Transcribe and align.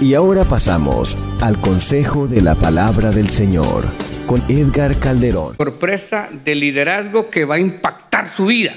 Y 0.00 0.14
ahora 0.14 0.44
pasamos 0.44 1.16
al 1.40 1.60
consejo 1.60 2.28
de 2.28 2.40
la 2.40 2.54
palabra 2.54 3.10
del 3.10 3.28
Señor 3.30 3.84
con 4.26 4.44
Edgar 4.48 5.00
Calderón. 5.00 5.56
Sorpresa 5.56 6.28
de 6.44 6.54
liderazgo 6.54 7.28
que 7.30 7.44
va 7.44 7.56
a 7.56 7.58
impactar 7.58 8.32
su 8.32 8.46
vida. 8.46 8.72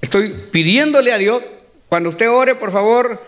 Estoy 0.00 0.30
pidiéndole 0.50 1.12
a 1.12 1.18
Dios, 1.18 1.42
cuando 1.90 2.08
usted 2.08 2.30
ore, 2.30 2.54
por 2.54 2.72
favor, 2.72 3.22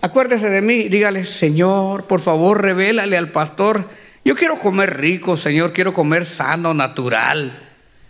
acuérdese 0.00 0.48
de 0.48 0.62
mí, 0.62 0.88
dígale, 0.88 1.26
Señor, 1.26 2.04
por 2.04 2.20
favor, 2.20 2.62
revélale 2.62 3.18
al 3.18 3.28
pastor, 3.28 3.84
yo 4.24 4.34
quiero 4.34 4.58
comer 4.58 4.98
rico, 4.98 5.36
Señor, 5.36 5.74
quiero 5.74 5.92
comer 5.92 6.24
sano, 6.24 6.72
natural. 6.72 7.68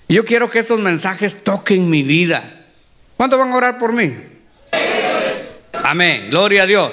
Yo 0.09 0.25
quiero 0.25 0.49
que 0.49 0.61
estos 0.61 0.79
mensajes 0.79 1.43
toquen 1.43 1.91
mi 1.91 2.05
vida. 2.05 2.67
¿Cuántos 3.17 3.37
van 3.37 3.51
a 3.51 3.57
orar 3.57 3.79
por 3.79 3.93
mí? 3.93 4.15
Amén, 5.83 6.29
gloria 6.31 6.63
a 6.63 6.67
Dios. 6.67 6.93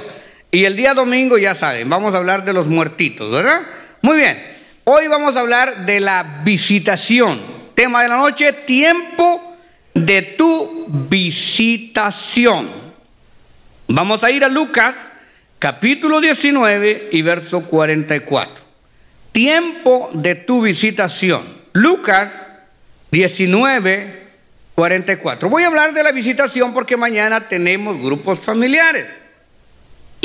Y 0.56 0.64
el 0.64 0.78
día 0.78 0.94
domingo, 0.94 1.38
ya 1.38 1.54
saben, 1.54 1.90
vamos 1.90 2.16
a 2.16 2.18
hablar 2.18 2.46
de 2.46 2.54
los 2.54 2.66
muertitos, 2.68 3.30
¿verdad? 3.30 3.64
Muy 4.02 4.16
bien, 4.16 4.42
hoy 4.86 5.06
vamos 5.10 5.36
a 5.36 5.42
hablar 5.42 5.86
de 5.86 6.00
la 6.00 6.40
visitación. 6.46 7.42
Tema 7.74 8.04
de 8.04 8.08
la 8.08 8.16
noche, 8.16 8.54
tiempo 8.54 9.58
de 9.94 10.22
tu 10.22 10.86
visitación. 11.10 12.70
Vamos 13.90 14.24
a 14.24 14.32
ir 14.32 14.46
a 14.46 14.48
Lucas, 14.48 14.96
capítulo 15.60 16.22
19 16.22 17.10
y 17.12 17.22
verso 17.22 17.66
44. 17.66 18.64
Tiempo 19.34 20.10
de 20.14 20.36
tu 20.36 20.62
visitación. 20.62 21.44
Lucas 21.74 22.32
19, 23.12 24.24
44. 24.74 25.50
Voy 25.50 25.64
a 25.64 25.68
hablar 25.68 25.94
de 25.94 26.02
la 26.02 26.14
visitación 26.14 26.74
porque 26.74 26.96
mañana 26.96 27.42
tenemos 27.42 28.02
grupos 28.02 28.40
familiares. 28.40 29.25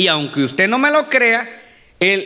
Y 0.00 0.08
aunque 0.08 0.44
usted 0.44 0.66
no 0.66 0.78
me 0.78 0.90
lo 0.90 1.10
crea, 1.10 1.46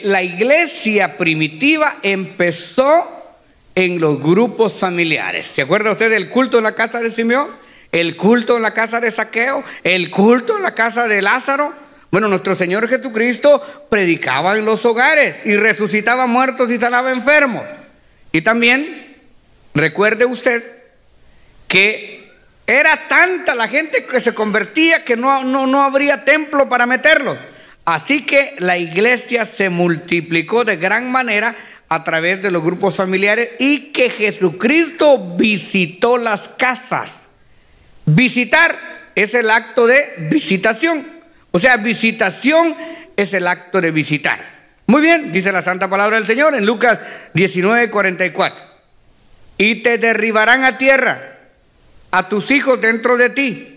la 0.05 0.23
iglesia 0.23 1.19
primitiva 1.19 1.97
empezó 2.05 3.35
en 3.75 3.99
los 3.99 4.21
grupos 4.21 4.75
familiares. 4.75 5.51
¿Se 5.53 5.63
acuerda 5.63 5.91
usted 5.91 6.09
del 6.09 6.29
culto 6.29 6.59
en 6.59 6.63
la 6.63 6.77
casa 6.77 7.01
de 7.01 7.11
Simeón? 7.11 7.49
El 7.91 8.15
culto 8.15 8.55
en 8.55 8.63
la 8.63 8.73
casa 8.73 9.01
de 9.01 9.11
Saqueo, 9.11 9.65
el 9.83 10.09
culto 10.09 10.57
en 10.57 10.63
la 10.63 10.73
casa 10.73 11.09
de 11.09 11.21
Lázaro. 11.21 11.73
Bueno, 12.13 12.29
nuestro 12.29 12.55
Señor 12.55 12.87
Jesucristo 12.87 13.61
predicaba 13.91 14.57
en 14.57 14.67
los 14.67 14.85
hogares 14.85 15.39
y 15.45 15.57
resucitaba 15.57 16.29
muertos 16.29 16.71
y 16.71 16.79
sanaba 16.79 17.11
enfermos. 17.11 17.65
Y 18.31 18.43
también, 18.43 19.17
recuerde 19.75 20.27
usted 20.27 20.63
que 21.67 22.31
era 22.69 23.09
tanta 23.09 23.57
la 23.57 23.67
gente 23.67 24.05
que 24.05 24.21
se 24.21 24.33
convertía 24.33 25.05
que 25.05 25.17
no, 25.17 25.43
no, 25.43 25.67
no 25.67 25.83
habría 25.83 26.25
templo 26.25 26.69
para 26.69 26.87
meterlos. 26.87 27.37
Así 27.85 28.25
que 28.25 28.55
la 28.59 28.79
iglesia 28.79 29.45
se 29.47 29.69
multiplicó 29.69 30.65
de 30.65 30.77
gran 30.77 31.11
manera 31.11 31.55
a 31.89 32.03
través 32.03 32.41
de 32.41 32.51
los 32.51 32.63
grupos 32.63 32.97
familiares 32.97 33.51
y 33.59 33.93
que 33.93 34.09
Jesucristo 34.09 35.37
visitó 35.37 36.17
las 36.17 36.49
casas. 36.57 37.11
Visitar 38.07 38.77
es 39.15 39.35
el 39.35 39.51
acto 39.51 39.87
de 39.87 40.29
visitación. 40.31 41.07
O 41.51 41.61
sea, 41.61 41.77
visitación 41.77 42.75
es 43.17 43.35
el 43.35 43.47
acto 43.47 43.81
de 43.81 43.91
visitar. 43.91 44.55
Muy 44.87 45.03
bien, 45.03 45.31
dice 45.31 45.53
la 45.53 45.63
santa 45.63 45.89
palabra 45.89 46.17
del 46.17 46.27
Señor 46.27 46.55
en 46.55 46.67
Lucas 46.67 46.99
19, 47.35 47.91
44. 47.91 48.65
Y 49.59 49.77
te 49.77 49.99
derribarán 49.99 50.65
a 50.65 50.79
tierra, 50.79 51.39
a 52.11 52.29
tus 52.29 52.51
hijos 52.51 52.81
dentro 52.81 53.17
de 53.17 53.31
ti 53.31 53.74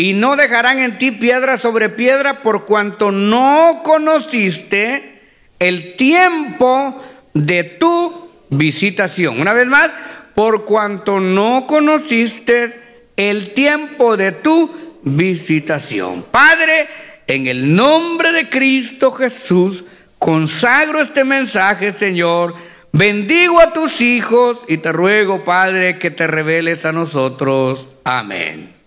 y 0.00 0.14
no 0.14 0.34
dejarán 0.34 0.78
en 0.78 0.96
ti 0.96 1.10
piedra 1.10 1.58
sobre 1.58 1.90
piedra 1.90 2.40
por 2.40 2.64
cuanto 2.64 3.12
no 3.12 3.82
conociste 3.84 5.20
el 5.58 5.94
tiempo 5.96 7.04
de 7.34 7.64
tu 7.64 8.30
visitación. 8.48 9.38
Una 9.38 9.52
vez 9.52 9.66
más, 9.66 9.90
por 10.34 10.64
cuanto 10.64 11.20
no 11.20 11.66
conociste 11.66 12.80
el 13.18 13.50
tiempo 13.50 14.16
de 14.16 14.32
tu 14.32 14.70
visitación. 15.02 16.24
Padre, 16.30 16.88
en 17.26 17.46
el 17.46 17.76
nombre 17.76 18.32
de 18.32 18.48
Cristo 18.48 19.12
Jesús, 19.12 19.84
consagro 20.18 21.02
este 21.02 21.24
mensaje, 21.24 21.92
Señor. 21.92 22.54
Bendigo 22.90 23.60
a 23.60 23.74
tus 23.74 24.00
hijos 24.00 24.60
y 24.66 24.78
te 24.78 24.92
ruego, 24.92 25.44
Padre, 25.44 25.98
que 25.98 26.10
te 26.10 26.26
reveles 26.26 26.86
a 26.86 26.92
nosotros. 26.92 27.86
Amén. 28.02 28.79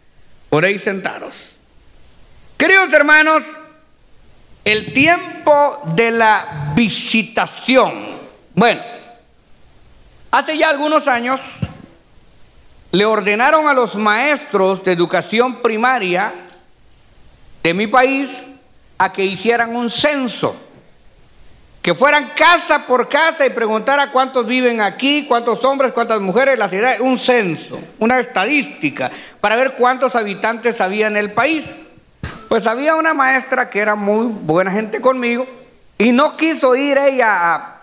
Ahí 0.62 0.78
sentados. 0.78 1.34
Queridos 2.58 2.94
hermanos, 2.94 3.44
el 4.64 4.94
tiempo 4.94 5.82
de 5.96 6.12
la 6.12 6.72
visitación. 6.76 8.20
Bueno, 8.54 8.82
hace 10.30 10.56
ya 10.56 10.70
algunos 10.70 11.08
años 11.08 11.42
le 12.92 13.04
ordenaron 13.04 13.68
a 13.68 13.74
los 13.74 13.96
maestros 13.96 14.84
de 14.84 14.92
educación 14.92 15.62
primaria 15.64 16.32
de 17.64 17.74
mi 17.74 17.88
país 17.88 18.30
a 19.00 19.12
que 19.12 19.26
hicieran 19.26 19.76
un 19.76 19.90
censo 19.90 20.56
que 21.84 21.94
fueran 21.94 22.32
casa 22.34 22.88
por 22.88 23.10
casa 23.10 23.46
y 23.46 23.50
preguntara 23.50 24.10
cuántos 24.10 24.48
viven 24.48 24.80
aquí, 24.80 25.26
cuántos 25.28 25.62
hombres, 25.66 25.92
cuántas 25.92 26.22
mujeres, 26.22 26.58
la 26.58 26.70
ciudad, 26.70 27.02
un 27.02 27.18
censo, 27.18 27.78
una 28.00 28.22
estadística, 28.22 29.12
para 29.42 29.58
ver 29.58 29.74
cuántos 29.74 30.16
habitantes 30.16 30.80
había 30.80 31.08
en 31.08 31.18
el 31.18 31.34
país. 31.34 31.66
Pues 32.48 32.68
había 32.68 32.96
una 32.96 33.14
maestra 33.14 33.70
que 33.70 33.80
era 33.80 33.96
muy 33.96 34.28
buena 34.28 34.72
gente 34.72 35.02
conmigo 35.02 35.46
y 35.98 36.14
no 36.14 36.38
quiso 36.38 36.74
ir 36.74 36.98
ella 36.98 37.82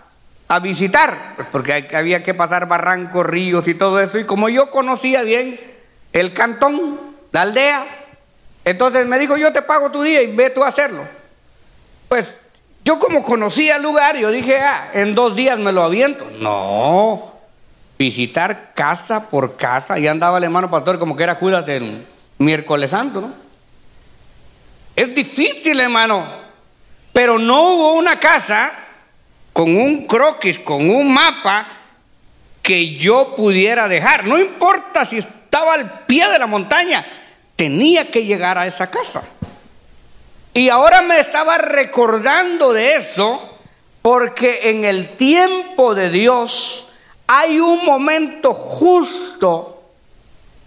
a, 0.49 0.59
visitar, 0.59 1.15
pues 1.35 1.47
porque 1.51 1.87
había 1.93 2.23
que 2.23 2.33
pasar 2.33 2.67
barrancos, 2.67 3.23
ríos 3.23 3.67
y 3.67 3.75
todo 3.75 3.99
eso. 3.99 4.17
Y 4.17 4.25
como 4.25 4.49
yo 4.49 4.71
conocía 4.71 5.21
bien 5.21 5.59
el 6.11 6.33
cantón, 6.33 6.99
la 7.31 7.43
aldea, 7.43 7.85
entonces 8.65 9.05
me 9.05 9.19
dijo, 9.19 9.37
yo 9.37 9.53
te 9.53 9.61
pago 9.61 9.91
tu 9.91 10.01
día 10.01 10.23
y 10.23 10.35
ve 10.35 10.49
tú 10.49 10.63
a 10.63 10.69
hacerlo. 10.69 11.03
Pues 12.09 12.40
yo 12.83 12.99
como 12.99 13.23
conocía 13.23 13.75
el 13.75 13.83
lugar, 13.83 14.17
yo 14.17 14.31
dije, 14.31 14.57
ah, 14.57 14.89
en 14.93 15.13
dos 15.13 15.35
días 15.35 15.57
me 15.59 15.71
lo 15.71 15.83
aviento. 15.83 16.27
No, 16.39 17.31
visitar 17.97 18.73
casa 18.73 19.29
por 19.29 19.55
casa, 19.55 19.99
y 19.99 20.07
andaba 20.07 20.39
el 20.39 20.45
hermano 20.45 20.69
pastor 20.71 20.97
como 20.97 21.15
que 21.15 21.23
era 21.23 21.35
Judas 21.35 21.67
el 21.67 22.05
miércoles 22.39 22.89
santo, 22.89 23.21
¿no? 23.21 23.33
Es 24.95 25.13
difícil, 25.13 25.79
hermano, 25.79 26.25
pero 27.13 27.37
no 27.37 27.61
hubo 27.61 27.93
una 27.93 28.17
casa 28.17 28.71
con 29.53 29.75
un 29.75 30.07
croquis, 30.07 30.59
con 30.59 30.89
un 30.89 31.13
mapa 31.13 31.67
que 32.61 32.95
yo 32.95 33.35
pudiera 33.35 33.87
dejar. 33.87 34.25
No 34.25 34.39
importa 34.39 35.05
si 35.05 35.19
estaba 35.19 35.73
al 35.73 36.05
pie 36.05 36.27
de 36.29 36.39
la 36.39 36.47
montaña, 36.47 37.05
tenía 37.55 38.09
que 38.09 38.25
llegar 38.25 38.57
a 38.57 38.67
esa 38.67 38.89
casa. 38.89 39.21
Y 40.53 40.69
ahora 40.69 41.01
me 41.01 41.19
estaba 41.19 41.57
recordando 41.57 42.73
de 42.73 42.97
eso 42.97 43.41
porque 44.01 44.69
en 44.69 44.83
el 44.83 45.09
tiempo 45.09 45.95
de 45.95 46.09
Dios 46.09 46.91
hay 47.27 47.59
un 47.59 47.85
momento 47.85 48.53
justo, 48.53 49.81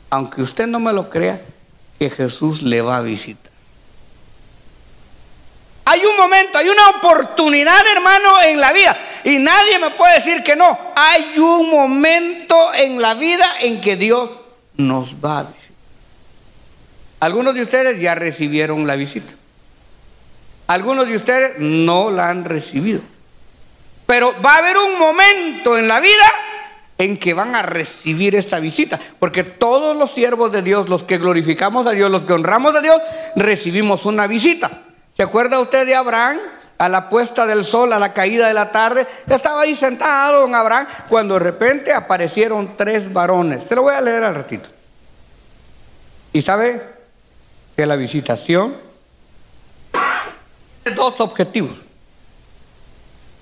aunque 0.08 0.40
usted 0.40 0.66
no 0.66 0.81
me 0.81 0.92
lo 0.92 1.10
crea, 1.10 1.40
que 1.98 2.08
Jesús 2.08 2.62
le 2.62 2.81
va 2.81 2.98
a 2.98 3.02
visitar. 3.02 3.52
Hay 5.87 6.00
un 6.06 6.16
momento, 6.16 6.56
hay 6.56 6.69
una 6.69 6.88
oportunidad, 6.88 7.87
hermano, 7.94 8.40
en 8.42 8.58
la 8.58 8.72
vida. 8.72 8.96
Y 9.25 9.38
nadie 9.38 9.78
me 9.78 9.90
puede 9.90 10.14
decir 10.14 10.42
que 10.42 10.56
no. 10.56 10.78
Hay 10.96 11.38
un 11.38 11.70
momento 11.70 12.72
en 12.72 13.02
la 13.02 13.12
vida 13.12 13.46
en 13.60 13.82
que 13.82 13.96
Dios 13.96 14.30
nos 14.76 15.14
va 15.22 15.40
a 15.40 15.42
visitar. 15.42 15.64
Algunos 17.20 17.54
de 17.54 17.62
ustedes 17.62 18.00
ya 18.00 18.14
recibieron 18.14 18.87
la 18.87 18.96
visita. 18.96 19.34
Algunos 20.66 21.06
de 21.06 21.16
ustedes 21.16 21.58
no 21.58 22.11
la 22.11 22.31
han 22.31 22.44
recibido. 22.44 23.00
Pero 24.06 24.34
va 24.43 24.55
a 24.55 24.58
haber 24.58 24.76
un 24.76 24.99
momento 24.99 25.76
en 25.78 25.88
la 25.88 26.00
vida 26.00 26.32
en 26.99 27.19
que 27.19 27.34
van 27.34 27.55
a 27.55 27.62
recibir 27.62 28.34
esta 28.34 28.61
visita. 28.61 28.99
Porque 29.19 29.44
todos 29.44 29.96
los 29.96 30.12
siervos 30.12 30.52
de 30.52 30.62
Dios, 30.62 30.88
los 30.88 31.05
que 31.05 31.19
glorificamos 31.19 31.87
a 31.87 31.90
Dios, 31.90 32.11
los 32.11 32.25
que 32.25 32.32
honramos 32.32 32.75
a 32.75 32.81
Dios, 32.81 33.00
recibimos 33.37 34.06
una 34.06 34.26
visita. 34.26 34.70
¿Se 35.16 35.22
acuerda 35.22 35.61
usted 35.61 35.87
de 35.87 35.94
Abraham? 35.94 36.38
A 36.76 36.88
la 36.88 37.08
puesta 37.08 37.46
del 37.46 37.64
sol, 37.64 37.93
a 37.93 38.00
la 38.00 38.12
caída 38.12 38.49
de 38.49 38.55
la 38.55 38.72
tarde, 38.72 39.06
estaba 39.28 39.62
ahí 39.62 39.76
sentado 39.76 40.40
don 40.40 40.56
Abraham 40.56 40.88
cuando 41.08 41.34
de 41.34 41.40
repente 41.40 41.93
aparecieron 41.93 42.76
tres 42.76 43.12
varones. 43.12 43.62
Se 43.69 43.76
lo 43.76 43.82
voy 43.82 43.94
a 43.94 44.00
leer 44.00 44.25
al 44.25 44.34
ratito. 44.34 44.69
Y 46.32 46.43
sabe 46.43 46.82
que 47.76 47.87
la 47.87 47.94
visitación 47.94 48.75
dos 50.94 51.20
objetivos. 51.20 51.76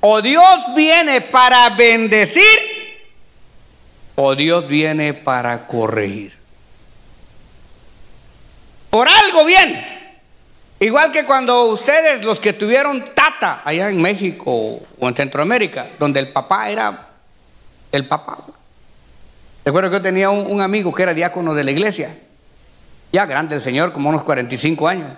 O 0.00 0.20
Dios 0.20 0.74
viene 0.74 1.20
para 1.20 1.70
bendecir 1.70 2.42
o 4.14 4.34
Dios 4.34 4.68
viene 4.68 5.14
para 5.14 5.66
corregir. 5.66 6.32
Por 8.90 9.08
algo 9.08 9.44
viene. 9.44 9.92
Igual 10.80 11.12
que 11.12 11.24
cuando 11.24 11.66
ustedes, 11.66 12.24
los 12.24 12.40
que 12.40 12.52
tuvieron 12.52 13.14
tata 13.14 13.62
allá 13.64 13.88
en 13.88 14.02
México 14.02 14.80
o 14.98 15.08
en 15.08 15.14
Centroamérica, 15.14 15.86
donde 15.98 16.20
el 16.20 16.28
papá 16.28 16.68
era 16.68 17.08
el 17.92 18.06
papá. 18.08 18.38
Recuerdo 19.64 19.90
que 19.90 19.96
yo 19.96 20.02
tenía 20.02 20.30
un, 20.30 20.60
amigo 20.60 20.92
que 20.92 21.04
era 21.04 21.14
diácono 21.14 21.54
de 21.54 21.62
la 21.62 21.70
iglesia, 21.70 22.18
ya 23.12 23.26
grande 23.26 23.56
el 23.56 23.62
señor, 23.62 23.92
como 23.92 24.08
unos 24.08 24.24
45 24.24 24.88
años. 24.88 25.10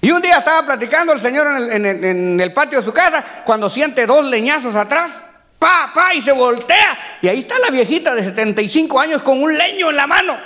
Y 0.00 0.10
un 0.10 0.22
día 0.22 0.38
estaba 0.38 0.64
platicando 0.64 1.12
el 1.12 1.20
señor 1.20 1.72
en 1.72 2.40
el, 2.40 2.52
patio 2.52 2.78
de 2.78 2.84
su 2.84 2.92
casa 2.92 3.42
cuando 3.44 3.68
siente 3.68 4.06
dos 4.06 4.24
leñazos 4.24 4.74
atrás 4.74 5.10
pa, 5.58 5.90
pa, 5.92 6.14
y 6.14 6.22
se 6.22 6.32
voltea. 6.32 7.18
Y 7.20 7.28
ahí 7.28 7.40
está 7.40 7.58
la 7.58 7.70
viejita 7.70 8.14
de 8.14 8.22
75 8.22 9.00
años 9.00 9.22
con 9.22 9.42
un 9.42 9.56
leño 9.56 9.90
en 9.90 9.96
la 9.96 10.06
mano. 10.06 10.38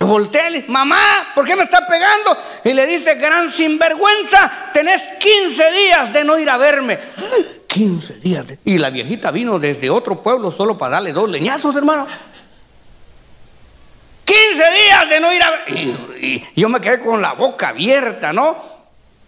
Voltea 0.00 0.48
y 0.48 0.52
le 0.52 0.58
dice, 0.60 0.72
mamá, 0.72 1.32
¿por 1.34 1.44
qué 1.44 1.56
me 1.56 1.64
está 1.64 1.86
pegando? 1.86 2.36
Y 2.64 2.72
le 2.72 2.86
dice, 2.86 3.16
gran 3.16 3.50
sinvergüenza, 3.50 4.70
tenés 4.72 5.02
15 5.18 5.70
días 5.72 6.12
de 6.12 6.24
no 6.24 6.38
ir 6.38 6.48
a 6.48 6.56
verme. 6.56 6.98
15 7.66 8.14
días. 8.14 8.46
Y 8.64 8.78
la 8.78 8.90
viejita 8.90 9.30
vino 9.30 9.58
desde 9.58 9.90
otro 9.90 10.22
pueblo 10.22 10.50
solo 10.50 10.78
para 10.78 10.96
darle 10.96 11.12
dos 11.12 11.28
leñazos, 11.28 11.76
hermano. 11.76 12.06
15 14.28 14.72
días 14.72 15.08
de 15.08 15.20
no 15.20 15.32
ir 15.32 15.42
a 15.42 15.50
ver. 15.50 15.62
y 16.22 16.44
yo 16.54 16.68
me 16.68 16.80
quedé 16.82 17.00
con 17.00 17.22
la 17.22 17.32
boca 17.32 17.68
abierta, 17.68 18.32
¿no? 18.34 18.58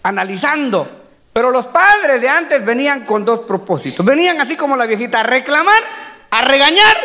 Analizando. 0.02 1.00
Pero 1.32 1.50
los 1.50 1.68
padres 1.68 2.20
de 2.20 2.28
antes 2.28 2.62
venían 2.62 3.06
con 3.06 3.24
dos 3.24 3.40
propósitos. 3.40 4.04
Venían 4.04 4.38
así 4.42 4.56
como 4.56 4.76
la 4.76 4.84
viejita 4.84 5.20
a 5.20 5.22
reclamar, 5.22 5.82
a 6.30 6.42
regañar, 6.42 6.96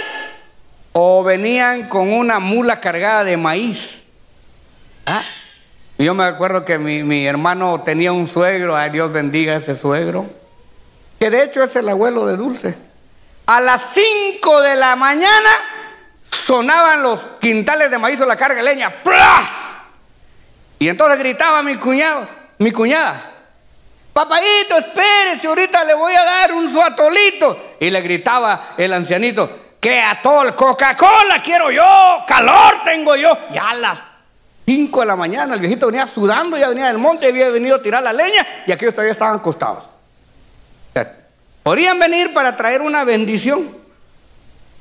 o 0.92 1.24
venían 1.24 1.88
con 1.88 2.12
una 2.12 2.40
mula 2.40 2.82
cargada 2.82 3.24
de 3.24 3.38
maíz. 3.38 4.04
¿Ah? 5.06 5.24
Yo 5.98 6.14
me 6.14 6.26
acuerdo 6.26 6.66
que 6.66 6.78
mi, 6.78 7.26
hermano 7.26 7.82
tenía 7.86 8.12
un 8.12 8.28
suegro, 8.28 8.76
ay 8.76 8.90
Dios 8.90 9.14
bendiga 9.14 9.54
a 9.54 9.58
ese 9.58 9.78
suegro, 9.78 10.26
que 11.18 11.30
de 11.30 11.44
hecho 11.44 11.64
es 11.64 11.76
el 11.78 11.88
abuelo 11.88 12.26
de 12.26 12.36
Dulce. 12.36 12.76
A 13.46 13.62
las 13.62 13.82
5 13.94 14.62
de 14.62 14.76
la 14.76 14.96
mañana 14.96 15.50
sonaban 16.46 17.02
los 17.02 17.20
quintales 17.40 17.90
de 17.90 17.98
maíz 17.98 18.20
o 18.22 18.26
la 18.26 18.36
carga 18.36 18.56
de 18.56 18.64
leña. 18.64 18.94
Y 20.80 20.90
entonces 20.90 21.20
gritaba 21.20 21.64
mi 21.64 21.76
cuñado, 21.78 22.28
mi 22.58 22.72
cuñada, 22.72 23.36
Papayito, 24.16 24.78
espérese, 24.78 25.46
ahorita 25.46 25.84
le 25.84 25.94
voy 25.94 26.14
a 26.14 26.24
dar 26.24 26.54
un 26.54 26.72
suatolito. 26.72 27.76
Y 27.82 27.90
le 27.90 28.00
gritaba 28.00 28.76
el 28.78 28.94
ancianito, 28.94 29.76
que 29.78 30.00
atol, 30.00 30.56
Coca-Cola 30.56 31.42
quiero 31.44 31.70
yo, 31.70 32.24
calor 32.26 32.76
tengo 32.86 33.18
yo. 33.18 33.38
Ya 33.52 33.72
a 33.72 33.76
las 33.76 34.00
5 34.66 35.02
de 35.02 35.06
la 35.06 35.18
mañana 35.18 35.56
el 35.56 35.60
viejito 35.60 35.88
venía 35.88 36.08
sudando, 36.08 36.58
ya 36.58 36.70
venía 36.70 36.88
del 36.88 36.98
monte, 36.98 37.28
había 37.28 37.50
venido 37.50 37.76
a 37.76 37.82
tirar 37.82 38.02
la 38.02 38.14
leña 38.14 38.48
y 38.66 38.72
aquellos 38.72 38.94
todavía 38.94 39.12
estaban 39.12 39.36
acostados. 39.36 39.84
podrían 41.62 42.00
venir 42.00 42.34
para 42.34 42.56
traer 42.56 42.82
una 42.82 43.04
bendición, 43.04 43.70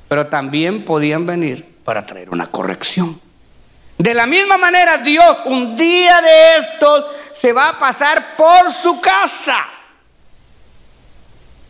pero 0.07 0.27
también 0.27 0.85
podían 0.85 1.25
venir 1.25 1.65
para 1.83 2.05
traer 2.05 2.29
una 2.29 2.47
corrección. 2.47 3.19
De 3.97 4.13
la 4.13 4.25
misma 4.25 4.57
manera, 4.57 4.97
Dios 4.97 5.37
un 5.45 5.77
día 5.77 6.21
de 6.21 6.57
estos 6.57 7.05
se 7.39 7.53
va 7.53 7.69
a 7.69 7.79
pasar 7.79 8.35
por 8.35 8.73
su 8.73 8.99
casa. 8.99 9.65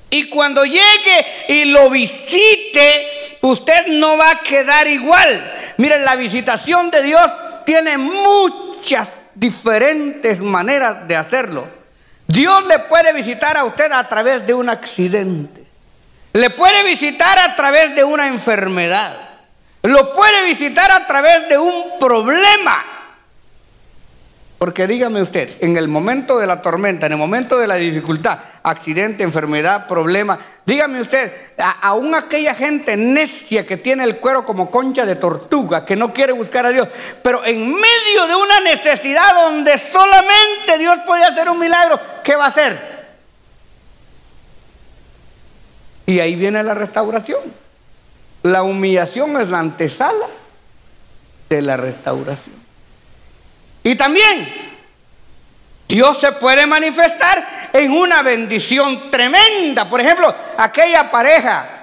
Y 0.10 0.30
cuando 0.30 0.64
llegue 0.64 1.26
y 1.50 1.66
lo 1.66 1.90
visite, 1.90 3.38
usted 3.42 3.88
no 3.88 4.18
va 4.18 4.32
a 4.32 4.40
quedar 4.40 4.88
igual. 4.88 5.54
Miren, 5.78 6.06
la 6.06 6.16
visitación 6.16 6.90
de 6.90 7.02
Dios 7.02 7.30
tiene 7.66 7.98
muchas 7.98 9.10
diferentes 9.34 10.40
maneras 10.40 11.08
de 11.08 11.16
hacerlo. 11.16 11.68
Dios 12.28 12.66
le 12.68 12.80
puede 12.80 13.14
visitar 13.14 13.58
a 13.58 13.66
usted 13.66 13.92
a 13.92 14.08
través 14.08 14.48
de 14.48 14.54
un 14.54 14.70
accidente. 14.70 15.65
Le 16.36 16.50
puede 16.50 16.84
visitar 16.84 17.40
a 17.40 17.56
través 17.56 17.96
de 17.96 18.04
una 18.04 18.28
enfermedad. 18.28 19.16
Lo 19.84 20.14
puede 20.14 20.44
visitar 20.44 20.92
a 20.92 21.08
través 21.08 21.48
de 21.48 21.58
un 21.58 21.98
problema. 21.98 22.84
Porque 24.58 24.86
dígame 24.86 25.22
usted, 25.22 25.56
en 25.62 25.78
el 25.78 25.88
momento 25.88 26.38
de 26.38 26.46
la 26.46 26.62
tormenta, 26.62 27.06
en 27.06 27.14
el 27.14 27.18
momento 27.18 27.58
de 27.58 27.68
la 27.68 27.76
dificultad, 27.76 28.38
accidente, 28.64 29.24
enfermedad, 29.24 29.88
problema, 29.88 30.38
dígame 30.66 31.00
usted, 31.00 31.32
aún 31.82 32.14
aquella 32.14 32.54
gente 32.54 32.98
necia 32.98 33.66
que 33.66 33.78
tiene 33.78 34.04
el 34.04 34.18
cuero 34.18 34.44
como 34.44 34.70
concha 34.70 35.06
de 35.06 35.16
tortuga, 35.16 35.86
que 35.86 35.96
no 35.96 36.12
quiere 36.12 36.34
buscar 36.34 36.66
a 36.66 36.72
Dios, 36.72 36.90
pero 37.24 37.46
en 37.46 37.66
medio 37.66 38.28
de 38.28 38.36
una 38.36 38.60
necesidad 38.60 39.36
donde 39.36 39.80
solamente 39.80 40.78
Dios 40.80 40.98
puede 41.08 41.24
hacer 41.24 41.50
un 41.50 41.60
milagro, 41.60 41.98
¿qué 42.26 42.36
va 42.36 42.46
a 42.46 42.50
hacer? 42.50 42.95
Y 46.06 46.20
ahí 46.20 46.36
viene 46.36 46.64
la 46.64 46.74
restauración. 46.74 47.42
La 48.44 48.64
humillación 48.64 49.38
es 49.38 49.50
la 49.50 49.60
antesala 49.60 50.28
de 51.50 51.62
la 51.62 51.78
restauración. 51.78 52.56
Y 53.84 53.96
también 53.96 54.48
Dios 55.88 56.20
se 56.20 56.32
puede 56.34 56.66
manifestar 56.68 57.70
en 57.74 57.92
una 57.92 58.22
bendición 58.22 59.10
tremenda. 59.10 59.90
Por 59.90 60.02
ejemplo, 60.02 60.34
aquella 60.58 61.10
pareja 61.10 61.76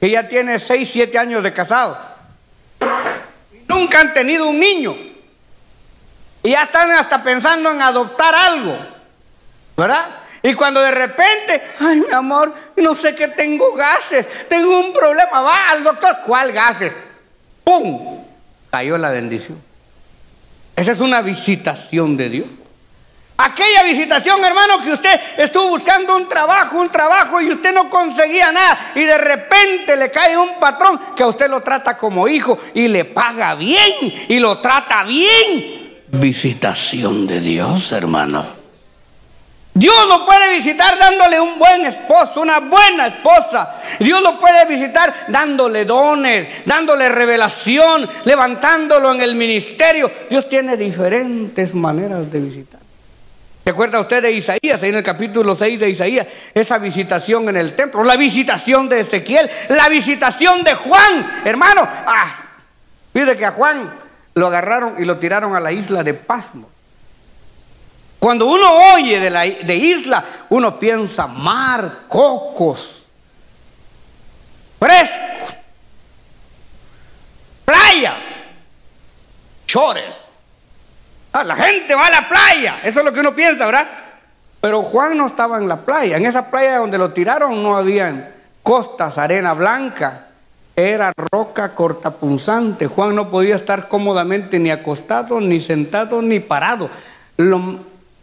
que 0.00 0.10
ya 0.10 0.26
tiene 0.26 0.58
6, 0.58 0.88
7 0.92 1.18
años 1.18 1.42
de 1.42 1.52
casado. 1.52 1.98
Nunca 3.68 4.00
han 4.00 4.14
tenido 4.14 4.48
un 4.48 4.58
niño. 4.58 4.96
Y 6.42 6.50
ya 6.50 6.64
están 6.64 6.90
hasta 6.92 7.22
pensando 7.22 7.70
en 7.70 7.82
adoptar 7.82 8.34
algo. 8.34 8.78
¿Verdad? 9.76 10.06
Y 10.42 10.54
cuando 10.54 10.80
de 10.80 10.90
repente, 10.90 11.62
ay 11.80 12.00
mi 12.00 12.12
amor, 12.12 12.54
no 12.76 12.96
sé 12.96 13.14
qué 13.14 13.28
tengo 13.28 13.74
gases, 13.74 14.48
tengo 14.48 14.78
un 14.78 14.92
problema, 14.92 15.42
va 15.42 15.68
al 15.68 15.84
doctor, 15.84 16.18
¿cuál 16.24 16.52
gases? 16.52 16.92
¡Pum! 17.62 18.24
Cayó 18.70 18.96
la 18.96 19.10
bendición. 19.10 19.60
Esa 20.76 20.92
es 20.92 21.00
una 21.00 21.20
visitación 21.20 22.16
de 22.16 22.28
Dios. 22.30 22.46
Aquella 23.36 23.82
visitación, 23.82 24.44
hermano, 24.44 24.82
que 24.84 24.92
usted 24.92 25.18
estuvo 25.38 25.70
buscando 25.70 26.14
un 26.14 26.28
trabajo, 26.28 26.78
un 26.78 26.90
trabajo 26.90 27.40
y 27.40 27.50
usted 27.50 27.72
no 27.72 27.88
conseguía 27.88 28.52
nada 28.52 28.92
y 28.94 29.02
de 29.02 29.16
repente 29.16 29.96
le 29.96 30.10
cae 30.10 30.36
un 30.36 30.58
patrón 30.60 31.00
que 31.16 31.22
a 31.22 31.26
usted 31.26 31.48
lo 31.48 31.62
trata 31.62 31.96
como 31.96 32.28
hijo 32.28 32.58
y 32.74 32.88
le 32.88 33.06
paga 33.06 33.54
bien 33.54 33.94
y 34.28 34.38
lo 34.38 34.58
trata 34.58 35.04
bien. 35.04 36.02
Visitación 36.08 37.26
de 37.26 37.40
Dios, 37.40 37.92
hermano. 37.92 38.59
Dios 39.72 40.08
lo 40.08 40.26
puede 40.26 40.56
visitar 40.56 40.98
dándole 40.98 41.40
un 41.40 41.58
buen 41.58 41.86
esposo, 41.86 42.40
una 42.40 42.58
buena 42.58 43.06
esposa. 43.06 43.76
Dios 44.00 44.20
lo 44.20 44.38
puede 44.38 44.66
visitar 44.66 45.26
dándole 45.28 45.84
dones, 45.84 46.66
dándole 46.66 47.08
revelación, 47.08 48.08
levantándolo 48.24 49.12
en 49.12 49.20
el 49.20 49.36
ministerio. 49.36 50.10
Dios 50.28 50.48
tiene 50.48 50.76
diferentes 50.76 51.72
maneras 51.74 52.30
de 52.30 52.40
visitar. 52.40 52.80
¿Se 53.62 53.70
acuerda 53.70 54.00
usted 54.00 54.22
de 54.22 54.32
Isaías, 54.32 54.82
ahí 54.82 54.88
en 54.88 54.96
el 54.96 55.02
capítulo 55.04 55.56
6 55.56 55.78
de 55.78 55.90
Isaías? 55.90 56.26
Esa 56.52 56.78
visitación 56.78 57.48
en 57.48 57.56
el 57.56 57.74
templo, 57.74 58.02
la 58.02 58.16
visitación 58.16 58.88
de 58.88 59.00
Ezequiel, 59.00 59.48
la 59.68 59.88
visitación 59.88 60.64
de 60.64 60.74
Juan, 60.74 61.42
hermano. 61.44 61.82
Ah, 61.86 62.34
mire 63.12 63.36
que 63.36 63.46
a 63.46 63.52
Juan 63.52 63.88
lo 64.34 64.46
agarraron 64.48 64.94
y 64.98 65.04
lo 65.04 65.18
tiraron 65.18 65.54
a 65.54 65.60
la 65.60 65.70
isla 65.70 66.02
de 66.02 66.14
Pasmo. 66.14 66.68
Cuando 68.20 68.46
uno 68.46 68.94
oye 68.94 69.18
de, 69.18 69.30
la, 69.30 69.40
de 69.44 69.76
isla, 69.76 70.22
uno 70.50 70.78
piensa 70.78 71.26
mar, 71.26 72.00
cocos, 72.06 73.02
frescos, 74.78 75.56
playas, 77.64 78.18
chores. 79.66 80.04
Ah, 81.32 81.44
la 81.44 81.56
gente 81.56 81.94
va 81.94 82.08
a 82.08 82.10
la 82.10 82.28
playa, 82.28 82.80
eso 82.84 82.98
es 82.98 83.04
lo 83.06 83.12
que 83.12 83.20
uno 83.20 83.34
piensa, 83.34 83.64
¿verdad? 83.64 83.88
Pero 84.60 84.82
Juan 84.82 85.16
no 85.16 85.26
estaba 85.26 85.56
en 85.56 85.66
la 85.66 85.78
playa, 85.78 86.18
en 86.18 86.26
esa 86.26 86.50
playa 86.50 86.76
donde 86.76 86.98
lo 86.98 87.12
tiraron 87.12 87.62
no 87.62 87.74
habían 87.74 88.34
costas, 88.62 89.16
arena 89.16 89.54
blanca, 89.54 90.26
era 90.76 91.12
roca 91.32 91.74
cortapunzante. 91.74 92.86
Juan 92.86 93.14
no 93.14 93.30
podía 93.30 93.56
estar 93.56 93.88
cómodamente 93.88 94.58
ni 94.58 94.70
acostado, 94.70 95.40
ni 95.40 95.60
sentado, 95.60 96.20
ni 96.20 96.40
parado. 96.40 96.90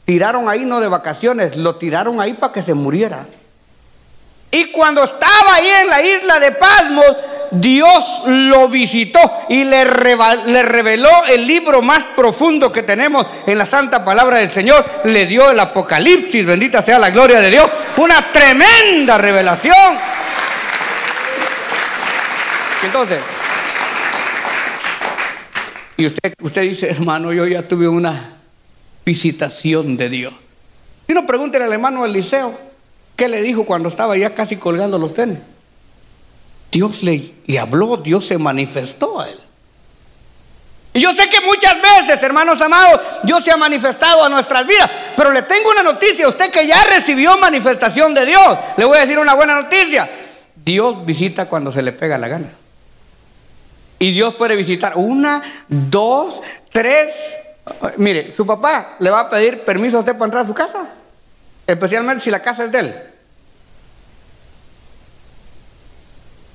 Tiraron 0.07 0.47
ahí 0.47 0.63
no 0.63 0.79
de 0.79 0.87
vacaciones, 0.87 1.57
lo 1.57 1.75
tiraron 1.75 2.21
ahí 2.21 2.33
para 2.33 2.53
que 2.53 2.63
se 2.63 2.73
muriera. 2.73 3.25
Y 4.49 4.71
cuando 4.71 5.03
estaba 5.03 5.55
ahí 5.55 5.67
en 5.67 5.89
la 5.89 6.01
isla 6.01 6.39
de 6.39 6.53
Pasmos, 6.53 7.17
Dios 7.51 8.21
lo 8.25 8.69
visitó 8.69 9.19
y 9.49 9.65
le, 9.65 9.83
reveló 9.83 11.09
el 11.27 11.45
libro 11.45 11.81
más 11.81 12.05
profundo 12.15 12.71
que 12.71 12.83
tenemos 12.83 13.27
en 13.45 13.57
la 13.57 13.65
santa 13.65 14.05
palabra 14.05 14.37
del 14.37 14.49
Señor. 14.49 14.85
Le 15.03 15.25
dio 15.25 15.51
el 15.51 15.59
Apocalipsis, 15.59 16.45
bendita 16.45 16.81
sea 16.81 16.99
la 16.99 17.09
gloria 17.09 17.41
de 17.41 17.49
Dios. 17.49 17.69
Una 17.97 18.31
tremenda 18.31 19.17
revelación. 19.17 19.97
Entonces, 22.81 23.19
y 25.97 26.05
usted, 26.05 26.33
usted 26.41 26.61
dice, 26.61 26.89
hermano, 26.91 27.33
yo 27.33 27.45
ya 27.45 27.61
tuve 27.63 27.89
una 27.89 28.37
visitación 29.07 29.95
de 29.95 30.09
Dios. 30.09 30.33
Si 31.07 31.13
no, 31.13 31.25
pregúntele 31.25 31.63
al 31.63 31.71
hermano 31.71 32.03
Eliseo, 32.03 32.59
¿qué 33.15 33.29
le 33.29 33.41
dijo 33.41 33.65
cuando 33.65 33.87
estaba 33.87 34.17
ya 34.17 34.35
casi 34.35 34.57
colgando 34.57 34.97
los 34.97 35.13
tenis? 35.13 35.39
Dios 36.69 37.01
le, 37.03 37.31
le 37.45 37.57
habló, 37.57 37.95
Dios 37.95 38.25
se 38.25 38.37
manifestó 38.37 39.21
a 39.21 39.29
él. 39.29 39.39
Y 40.91 40.99
yo 40.99 41.13
sé 41.13 41.29
que 41.29 41.39
muchas 41.39 41.75
veces, 41.81 42.21
hermanos 42.21 42.59
amados, 42.59 42.99
Dios 43.23 43.45
se 43.45 43.51
ha 43.51 43.55
manifestado 43.55 44.25
a 44.25 44.29
nuestras 44.29 44.67
vidas, 44.67 44.91
pero 45.15 45.31
le 45.31 45.43
tengo 45.43 45.69
una 45.69 45.83
noticia, 45.83 46.27
usted 46.27 46.51
que 46.51 46.67
ya 46.67 46.83
recibió 46.83 47.37
manifestación 47.37 48.13
de 48.13 48.25
Dios, 48.25 48.57
le 48.75 48.83
voy 48.83 48.97
a 48.97 49.01
decir 49.01 49.17
una 49.19 49.35
buena 49.35 49.61
noticia. 49.61 50.09
Dios 50.53 51.05
visita 51.05 51.45
cuando 51.45 51.71
se 51.71 51.81
le 51.81 51.93
pega 51.93 52.17
la 52.17 52.27
gana. 52.27 52.49
Y 53.99 54.11
Dios 54.11 54.35
puede 54.35 54.57
visitar 54.57 54.93
una, 54.95 55.41
dos, 55.69 56.41
tres. 56.73 57.13
Mire, 57.97 58.31
su 58.31 58.45
papá 58.45 58.95
le 59.00 59.09
va 59.09 59.21
a 59.21 59.29
pedir 59.29 59.63
permiso 59.63 59.97
a 59.97 60.00
usted 60.01 60.13
para 60.13 60.25
entrar 60.25 60.43
a 60.43 60.47
su 60.47 60.53
casa, 60.53 60.79
especialmente 61.65 62.24
si 62.24 62.31
la 62.31 62.41
casa 62.41 62.63
es 62.65 62.71
de 62.71 62.79
él. 62.79 62.95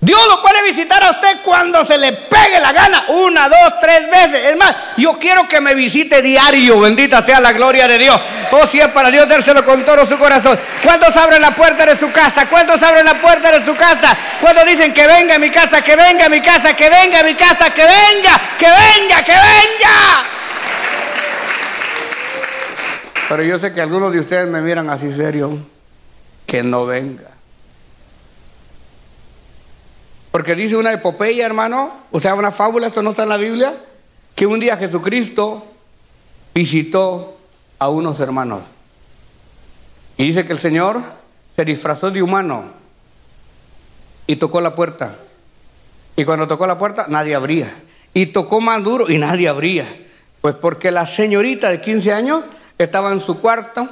Dios 0.03 0.19
lo 0.29 0.43
puede 0.43 0.65
visitar 0.65 1.01
a 1.05 1.13
usted 1.13 1.43
cuando 1.45 1.85
se 1.85 1.97
le 1.97 2.13
pegue 2.13 2.59
la 2.59 2.73
gana, 2.73 3.05
una, 3.07 3.49
dos, 3.49 3.75
tres 3.81 4.11
veces. 4.11 4.51
Es 4.51 4.57
más, 4.57 4.75
yo 4.97 5.13
quiero 5.13 5.47
que 5.47 5.61
me 5.61 5.77
visite 5.77 6.21
diario, 6.21 6.81
bendita 6.81 7.25
sea 7.25 7.39
la 7.39 7.53
gloria 7.53 7.87
de 7.87 7.99
Dios. 7.99 8.21
Oh, 8.51 8.67
si 8.67 8.81
es 8.81 8.89
para 8.89 9.13
Dios, 9.13 9.29
dárselo 9.29 9.65
con 9.65 9.85
todo 9.85 10.05
su 10.05 10.19
corazón. 10.19 10.59
¿Cuántos 10.83 11.17
abren 11.17 11.41
la 11.41 11.53
puerta 11.53 11.87
de 11.87 11.97
su 11.97 12.11
casa? 12.11 12.49
¿Cuántos 12.49 12.83
abren 12.83 13.07
la 13.07 13.15
puerta 13.15 13.57
de 13.57 13.65
su 13.65 13.77
casa? 13.77 14.17
Cuando 14.41 14.65
dicen 14.65 14.93
que 14.93 15.07
venga 15.07 15.37
a 15.37 15.39
mi 15.39 15.51
casa, 15.51 15.83
que 15.83 15.95
venga 15.95 16.27
a 16.27 16.29
mi 16.29 16.41
casa, 16.41 16.75
que 16.75 16.91
venga 16.91 17.21
a 17.21 17.23
mi 17.23 17.35
casa, 17.37 17.73
que 17.73 17.83
venga, 17.83 18.41
que 18.59 18.67
venga, 18.67 19.23
que 19.23 19.33
venga. 19.33 20.32
Pero 23.33 23.45
yo 23.45 23.59
sé 23.59 23.73
que 23.73 23.81
algunos 23.81 24.13
de 24.13 24.21
ustedes 24.21 24.47
me 24.47 24.61
miran 24.61 24.91
así 24.91 25.11
serio, 25.11 25.57
que 26.45 26.63
no 26.63 26.85
venga. 26.85 27.31
Porque 30.31 30.55
dice 30.55 30.77
una 30.77 30.93
epopeya, 30.93 31.47
hermano, 31.47 31.93
o 32.11 32.21
sea, 32.21 32.35
una 32.35 32.53
fábula, 32.53 32.89
esto 32.89 33.01
no 33.01 33.13
está 33.13 33.23
en 33.23 33.31
la 33.31 33.39
Biblia, 33.39 33.75
que 34.35 34.47
un 34.47 34.61
día 34.61 34.77
Jesucristo 34.77 35.65
visitó 36.55 37.39
a 37.79 37.89
unos 37.89 38.21
hermanos. 38.21 38.65
Y 40.19 40.27
dice 40.27 40.45
que 40.45 40.53
el 40.53 40.59
Señor 40.59 41.01
se 41.57 41.65
disfrazó 41.65 42.11
de 42.11 42.23
humano 42.23 42.65
y 44.27 44.37
tocó 44.37 44.61
la 44.61 44.75
puerta. 44.75 45.17
Y 46.17 46.27
cuando 46.27 46.47
tocó 46.47 46.67
la 46.67 46.77
puerta, 46.77 47.07
nadie 47.09 47.35
abría. 47.35 47.75
Y 48.13 48.27
tocó 48.27 48.61
más 48.61 48.85
duro 48.85 49.11
y 49.11 49.17
nadie 49.17 49.49
abría. 49.49 49.87
Pues 50.43 50.55
porque 50.55 50.91
la 50.91 51.07
señorita 51.07 51.71
de 51.71 51.81
15 51.81 52.13
años 52.13 52.45
estaba 52.85 53.13
en 53.13 53.21
su 53.21 53.41
cuarto 53.41 53.89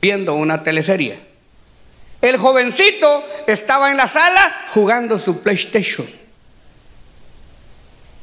viendo 0.00 0.34
una 0.34 0.62
teleserie. 0.62 1.20
El 2.20 2.38
jovencito 2.38 3.24
estaba 3.46 3.90
en 3.90 3.96
la 3.96 4.08
sala 4.08 4.66
jugando 4.72 5.18
su 5.18 5.40
PlayStation. 5.40 6.06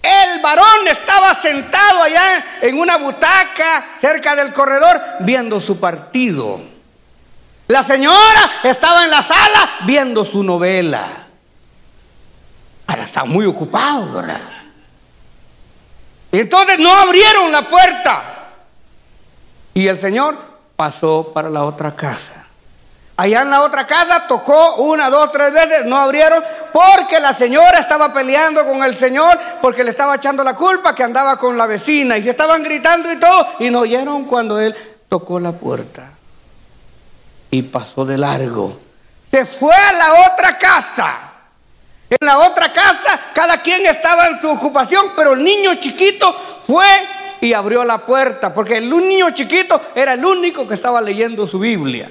El 0.02 0.42
varón 0.42 0.88
estaba 0.90 1.42
sentado 1.42 2.04
allá 2.04 2.46
en 2.62 2.78
una 2.78 2.98
butaca 2.98 3.86
cerca 4.02 4.36
del 4.36 4.52
corredor 4.52 5.02
viendo 5.22 5.62
su 5.62 5.80
partido. 5.80 6.60
La 7.68 7.84
señora 7.84 8.60
estaba 8.64 9.06
en 9.06 9.10
la 9.10 9.24
sala 9.24 9.70
viendo 9.86 10.26
su 10.26 10.44
novela. 10.44 11.28
Ahora 12.88 13.04
está 13.04 13.24
muy 13.24 13.46
ocupado, 13.46 14.12
¿verdad? 14.12 14.42
Entonces 16.34 16.80
no 16.80 16.94
abrieron 16.94 17.52
la 17.52 17.70
puerta. 17.70 18.33
Y 19.74 19.88
el 19.88 20.00
señor 20.00 20.36
pasó 20.76 21.32
para 21.34 21.50
la 21.50 21.64
otra 21.64 21.96
casa. 21.96 22.44
Allá 23.16 23.44
en 23.44 23.52
la 23.52 23.62
otra 23.62 23.86
casa 23.86 24.26
tocó 24.28 24.76
una, 24.78 25.10
dos, 25.10 25.32
tres 25.32 25.54
veces, 25.54 25.86
no 25.86 25.98
abrieron 25.98 26.44
porque 26.72 27.20
la 27.20 27.34
señora 27.36 27.80
estaba 27.80 28.12
peleando 28.12 28.66
con 28.66 28.84
el 28.84 28.98
señor 28.98 29.40
porque 29.62 29.84
le 29.84 29.92
estaba 29.92 30.16
echando 30.16 30.44
la 30.44 30.56
culpa 30.56 30.96
que 30.96 31.04
andaba 31.04 31.38
con 31.38 31.56
la 31.56 31.68
vecina 31.68 32.18
y 32.18 32.24
se 32.24 32.32
estaban 32.32 32.64
gritando 32.64 33.12
y 33.12 33.20
todo 33.20 33.48
y 33.60 33.70
no 33.70 33.82
oyeron 33.82 34.26
cuando 34.26 34.60
él 34.60 34.76
tocó 35.10 35.40
la 35.40 35.52
puerta 35.52 36.10
y 37.52 37.62
pasó 37.62 38.04
de 38.04 38.18
largo. 38.18 38.80
Se 39.30 39.46
fue 39.46 39.76
a 39.76 39.94
la 39.94 40.14
otra 40.32 40.58
casa. 40.58 41.18
En 42.10 42.28
la 42.28 42.40
otra 42.40 42.74
casa 42.74 43.20
cada 43.34 43.62
quien 43.62 43.86
estaba 43.86 44.28
en 44.28 44.42
su 44.42 44.50
ocupación, 44.50 45.12
pero 45.16 45.34
el 45.34 45.44
niño 45.44 45.76
chiquito 45.76 46.36
fue 46.66 46.86
y 47.44 47.52
abrió 47.52 47.84
la 47.84 48.06
puerta 48.06 48.54
porque 48.54 48.78
el 48.78 48.90
niño 48.90 49.32
chiquito 49.32 49.80
era 49.94 50.14
el 50.14 50.24
único 50.24 50.66
que 50.66 50.76
estaba 50.76 51.02
leyendo 51.02 51.46
su 51.46 51.60
Biblia. 51.60 52.10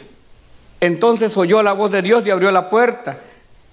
Entonces 0.78 1.34
oyó 1.38 1.62
la 1.62 1.72
voz 1.72 1.90
de 1.90 2.02
Dios 2.02 2.22
y 2.26 2.30
abrió 2.30 2.50
la 2.50 2.68
puerta. 2.68 3.16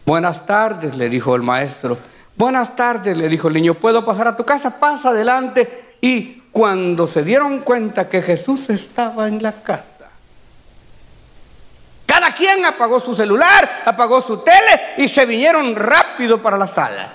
Buenas 0.05 0.45
tardes, 0.45 0.95
le 0.95 1.09
dijo 1.09 1.35
el 1.35 1.41
maestro. 1.41 1.97
Buenas 2.37 2.77
tardes, 2.77 3.17
le 3.17 3.27
dijo 3.27 3.49
el 3.49 3.55
niño. 3.55 3.73
¿Puedo 3.73 4.05
pasar 4.05 4.29
a 4.29 4.37
tu 4.37 4.45
casa? 4.45 4.79
Pasa 4.79 5.09
adelante. 5.09 5.97
Y 5.99 6.43
cuando 6.49 7.09
se 7.09 7.23
dieron 7.23 7.59
cuenta 7.59 8.07
que 8.07 8.21
Jesús 8.21 8.69
estaba 8.69 9.27
en 9.27 9.43
la 9.43 9.51
casa, 9.51 9.83
cada 12.05 12.33
quien 12.33 12.63
apagó 12.63 13.01
su 13.01 13.17
celular, 13.17 13.81
apagó 13.83 14.21
su 14.21 14.37
tele 14.37 14.79
y 14.97 15.09
se 15.09 15.25
vinieron 15.25 15.75
rápido 15.75 16.41
para 16.41 16.57
la 16.57 16.67
sala. 16.67 17.11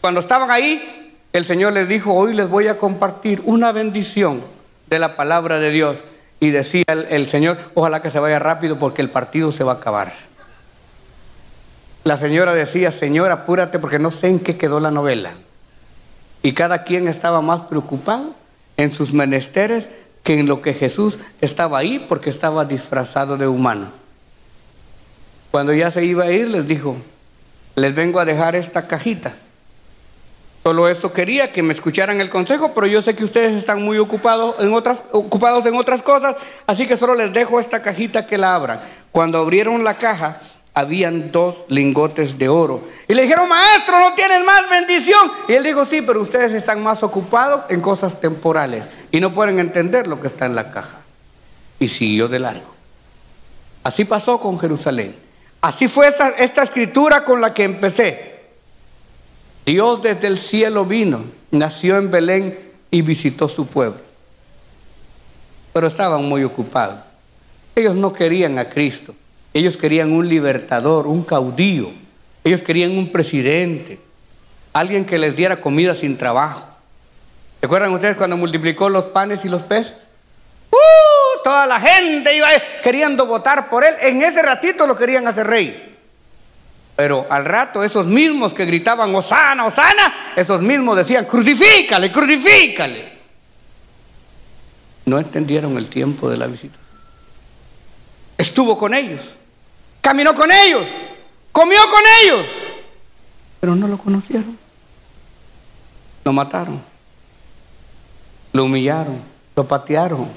Cuando 0.00 0.20
estaban 0.20 0.50
ahí, 0.50 0.99
el 1.32 1.44
Señor 1.44 1.72
les 1.72 1.88
dijo, 1.88 2.12
hoy 2.12 2.34
les 2.34 2.48
voy 2.48 2.66
a 2.66 2.78
compartir 2.78 3.40
una 3.44 3.70
bendición 3.72 4.42
de 4.88 4.98
la 4.98 5.14
palabra 5.14 5.58
de 5.60 5.70
Dios. 5.70 5.96
Y 6.40 6.50
decía 6.50 6.84
el, 6.88 7.28
Señor, 7.28 7.58
ojalá 7.74 8.02
que 8.02 8.10
se 8.10 8.18
vaya 8.18 8.38
rápido 8.38 8.78
porque 8.78 9.02
el 9.02 9.10
partido 9.10 9.52
se 9.52 9.62
va 9.62 9.72
a 9.72 9.74
acabar. 9.76 10.12
La 12.02 12.16
señora 12.16 12.54
decía, 12.54 12.90
Señor, 12.90 13.30
apúrate 13.30 13.78
porque 13.78 13.98
no 13.98 14.10
sé 14.10 14.28
en 14.28 14.40
qué 14.40 14.56
quedó 14.56 14.80
la 14.80 14.90
novela. 14.90 15.32
Y 16.42 16.54
cada 16.54 16.82
quien 16.82 17.06
estaba 17.08 17.42
más 17.42 17.62
preocupado 17.62 18.34
en 18.78 18.92
sus 18.92 19.12
menesteres 19.12 19.86
que 20.22 20.38
en 20.38 20.46
lo 20.46 20.62
que 20.62 20.72
Jesús 20.72 21.18
estaba 21.42 21.78
ahí 21.78 22.04
porque 22.08 22.30
estaba 22.30 22.64
disfrazado 22.64 23.36
de 23.36 23.46
humano. 23.46 23.88
Cuando 25.50 25.74
ya 25.74 25.90
se 25.90 26.04
iba 26.04 26.24
a 26.24 26.30
ir, 26.30 26.48
les 26.48 26.66
dijo, 26.66 26.96
les 27.76 27.94
vengo 27.94 28.18
a 28.18 28.24
dejar 28.24 28.56
esta 28.56 28.88
cajita. 28.88 29.34
Solo 30.62 30.88
esto 30.88 31.10
quería 31.12 31.52
que 31.52 31.62
me 31.62 31.72
escucharan 31.72 32.20
el 32.20 32.28
consejo, 32.28 32.72
pero 32.74 32.86
yo 32.86 33.00
sé 33.00 33.16
que 33.16 33.24
ustedes 33.24 33.56
están 33.56 33.82
muy 33.82 33.96
ocupados 33.96 34.56
en 34.58 34.74
otras, 34.74 34.98
ocupados 35.10 35.64
en 35.64 35.74
otras 35.74 36.02
cosas, 36.02 36.36
así 36.66 36.86
que 36.86 36.98
solo 36.98 37.14
les 37.14 37.32
dejo 37.32 37.60
esta 37.60 37.82
cajita 37.82 38.26
que 38.26 38.36
la 38.36 38.54
abran. 38.54 38.80
Cuando 39.10 39.38
abrieron 39.38 39.82
la 39.84 39.96
caja, 39.96 40.38
habían 40.74 41.32
dos 41.32 41.56
lingotes 41.68 42.36
de 42.36 42.50
oro. 42.50 42.82
Y 43.08 43.14
le 43.14 43.22
dijeron, 43.22 43.48
maestro, 43.48 44.00
no 44.00 44.14
tienen 44.14 44.44
más 44.44 44.68
bendición. 44.68 45.32
Y 45.48 45.54
él 45.54 45.64
dijo, 45.64 45.86
sí, 45.86 46.02
pero 46.02 46.20
ustedes 46.20 46.52
están 46.52 46.82
más 46.82 47.02
ocupados 47.02 47.64
en 47.70 47.80
cosas 47.80 48.20
temporales 48.20 48.84
y 49.10 49.18
no 49.18 49.32
pueden 49.32 49.58
entender 49.58 50.06
lo 50.06 50.20
que 50.20 50.28
está 50.28 50.44
en 50.44 50.54
la 50.54 50.70
caja. 50.70 50.98
Y 51.78 51.88
siguió 51.88 52.28
de 52.28 52.38
largo. 52.38 52.74
Así 53.82 54.04
pasó 54.04 54.38
con 54.38 54.58
Jerusalén. 54.58 55.16
Así 55.62 55.88
fue 55.88 56.08
esta, 56.08 56.28
esta 56.30 56.62
escritura 56.62 57.24
con 57.24 57.40
la 57.40 57.54
que 57.54 57.64
empecé. 57.64 58.29
Dios 59.66 60.02
desde 60.02 60.26
el 60.26 60.38
cielo 60.38 60.84
vino, 60.84 61.24
nació 61.50 61.98
en 61.98 62.10
Belén 62.10 62.58
y 62.90 63.02
visitó 63.02 63.48
su 63.48 63.66
pueblo. 63.66 64.00
Pero 65.72 65.86
estaban 65.86 66.24
muy 66.24 66.42
ocupados. 66.44 66.98
Ellos 67.76 67.94
no 67.94 68.12
querían 68.12 68.58
a 68.58 68.68
Cristo. 68.68 69.14
Ellos 69.54 69.76
querían 69.76 70.12
un 70.12 70.28
libertador, 70.28 71.06
un 71.06 71.22
caudillo. 71.22 71.90
Ellos 72.44 72.62
querían 72.62 72.96
un 72.96 73.12
presidente, 73.12 74.00
alguien 74.72 75.04
que 75.04 75.18
les 75.18 75.36
diera 75.36 75.60
comida 75.60 75.94
sin 75.94 76.16
trabajo. 76.16 76.66
¿Se 77.60 77.66
acuerdan 77.66 77.92
ustedes 77.92 78.16
cuando 78.16 78.36
multiplicó 78.36 78.88
los 78.88 79.04
panes 79.06 79.44
y 79.44 79.48
los 79.48 79.62
peces? 79.62 79.92
¡Uh! 80.70 81.42
Toda 81.44 81.66
la 81.66 81.78
gente 81.78 82.34
iba 82.34 82.48
queriendo 82.82 83.26
votar 83.26 83.68
por 83.68 83.84
él. 83.84 83.94
En 84.00 84.22
ese 84.22 84.40
ratito 84.40 84.86
lo 84.86 84.96
querían 84.96 85.26
hacer 85.28 85.46
rey. 85.46 85.89
Pero 87.00 87.26
al 87.30 87.46
rato 87.46 87.82
esos 87.82 88.04
mismos 88.04 88.52
que 88.52 88.66
gritaban, 88.66 89.14
Osana, 89.14 89.64
Osana, 89.64 90.32
esos 90.36 90.60
mismos 90.60 90.98
decían, 90.98 91.24
crucifícale, 91.24 92.12
crucifícale. 92.12 93.18
No 95.06 95.18
entendieron 95.18 95.78
el 95.78 95.88
tiempo 95.88 96.28
de 96.28 96.36
la 96.36 96.46
visita. 96.46 96.76
Estuvo 98.36 98.76
con 98.76 98.92
ellos, 98.92 99.22
caminó 100.02 100.34
con 100.34 100.52
ellos, 100.52 100.82
comió 101.52 101.80
con 101.90 102.02
ellos, 102.22 102.44
pero 103.60 103.74
no 103.74 103.88
lo 103.88 103.96
conocieron. 103.96 104.58
Lo 106.22 106.34
mataron, 106.34 106.82
lo 108.52 108.64
humillaron, 108.64 109.22
lo 109.56 109.66
patearon, 109.66 110.28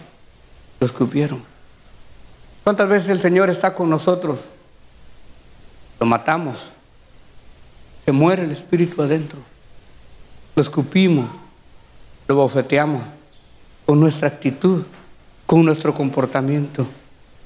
lo 0.80 0.88
escupieron. 0.88 1.44
¿Cuántas 2.64 2.88
veces 2.88 3.10
el 3.10 3.20
Señor 3.20 3.50
está 3.50 3.76
con 3.76 3.90
nosotros? 3.90 4.38
Lo 6.00 6.06
matamos, 6.06 6.58
se 8.06 8.12
muere 8.12 8.44
el 8.44 8.52
espíritu 8.52 9.02
adentro, 9.02 9.40
lo 10.56 10.62
escupimos, 10.62 11.30
lo 12.28 12.36
bofeteamos 12.36 13.04
con 13.86 14.00
nuestra 14.00 14.28
actitud, 14.28 14.84
con 15.46 15.66
nuestro 15.66 15.94
comportamiento 15.94 16.88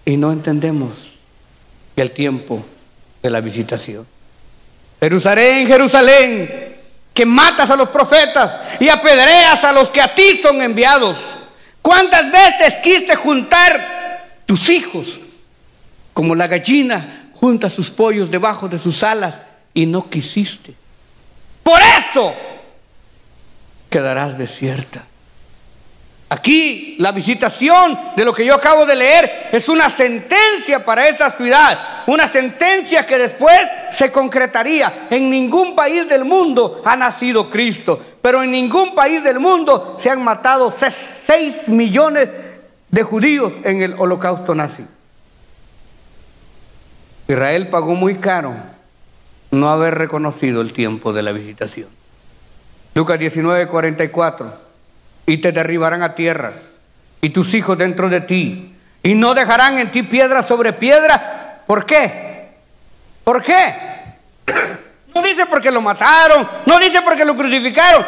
y 0.06 0.18
no 0.18 0.32
entendemos 0.32 0.92
el 1.96 2.12
tiempo 2.12 2.63
de 3.22 3.30
la 3.30 3.42
visitación. 3.42 4.06
Jerusalén, 5.00 5.68
Jerusalén, 5.68 6.75
que 7.13 7.25
matas 7.25 7.70
a 7.70 7.75
los 7.75 7.89
profetas 7.89 8.80
y 8.80 8.89
apedreas 8.89 9.63
a 9.63 9.72
los 9.72 9.89
que 9.89 10.01
a 10.01 10.13
ti 10.13 10.39
son 10.42 10.62
enviados. 10.62 11.18
¿Cuántas 11.82 12.32
veces 12.32 12.75
quise 12.84 13.16
juntar 13.16 14.42
tus 14.46 14.70
hijos 14.70 15.08
como 16.13 16.36
la 16.36 16.48
gallina 16.48 17.26
junta 17.39 17.70
sus 17.70 17.91
pollos 17.91 18.32
debajo 18.32 18.67
de 18.67 18.79
sus 18.79 19.03
alas 19.03 19.36
y 19.74 19.86
no 19.86 20.10
quisiste? 20.10 20.74
Por 21.63 21.79
eso 21.82 22.34
quedarás 23.89 24.38
desierta. 24.38 25.06
Aquí 26.29 26.96
la 27.00 27.13
visitación 27.13 27.98
de 28.15 28.25
lo 28.25 28.34
que 28.34 28.46
yo 28.46 28.56
acabo 28.56 28.86
de 28.86 28.96
leer 28.96 29.50
es 29.51 29.70
una 29.70 29.89
sentencia 29.89 30.84
para 30.84 31.08
esa 31.08 31.32
ciudad, 31.32 31.77
una 32.08 32.27
sentencia 32.27 33.06
que 33.06 33.17
después 33.17 33.58
se 33.94 34.12
concretaría. 34.12 35.08
En 35.10 35.29
ningún 35.29 35.74
país 35.74 36.10
del 36.10 36.25
mundo 36.25 36.82
ha 36.84 36.98
nacido 36.98 37.50
Cristo, 37.50 38.01
pero 38.22 38.44
en 38.44 38.51
ningún 38.51 38.94
país 38.94 39.24
del 39.24 39.39
mundo 39.39 39.98
se 40.01 40.10
han 40.10 40.22
matado 40.22 40.74
6 40.77 41.67
millones 41.67 42.27
de 42.89 43.03
judíos 43.03 43.53
en 43.63 43.84
el 43.84 43.94
holocausto 43.98 44.53
nazi. 44.53 44.86
Israel 47.27 47.67
pagó 47.69 47.96
muy 47.96 48.15
caro 48.15 48.55
no 49.51 49.69
haber 49.69 49.96
reconocido 49.96 50.62
el 50.62 50.74
tiempo 50.74 51.13
de 51.13 51.24
la 51.24 51.31
visitación. 51.31 51.89
Lucas 52.93 53.19
19, 53.19 53.67
44 53.67 54.67
y 55.27 55.38
te 55.38 55.51
derribarán 55.51 56.01
a 56.01 56.15
tierra, 56.15 56.53
y 57.22 57.29
tus 57.29 57.53
hijos 57.53 57.77
dentro 57.77 58.10
de 58.10 58.22
ti, 58.22 58.74
y 59.03 59.13
no 59.13 59.36
dejarán 59.36 59.77
en 59.77 59.91
ti 59.91 60.03
piedra 60.03 60.41
sobre 60.41 60.74
piedra. 60.74 61.63
¿Por 61.67 61.86
qué? 61.86 62.48
¿Por 63.24 63.43
qué? 63.43 63.75
No 65.13 65.22
dice 65.22 65.46
porque 65.46 65.69
lo 65.69 65.81
mataron, 65.81 66.48
no 66.65 66.79
dice 66.79 67.01
porque 67.01 67.25
lo 67.25 67.36
crucificaron, 67.36 68.05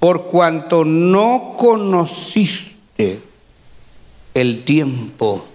por 0.00 0.26
cuanto 0.26 0.84
no 0.84 1.54
conociste 1.56 3.20
el 4.34 4.64
tiempo 4.64 5.46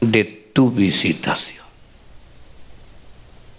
de 0.00 0.24
tu 0.52 0.70
visitación. 0.70 1.55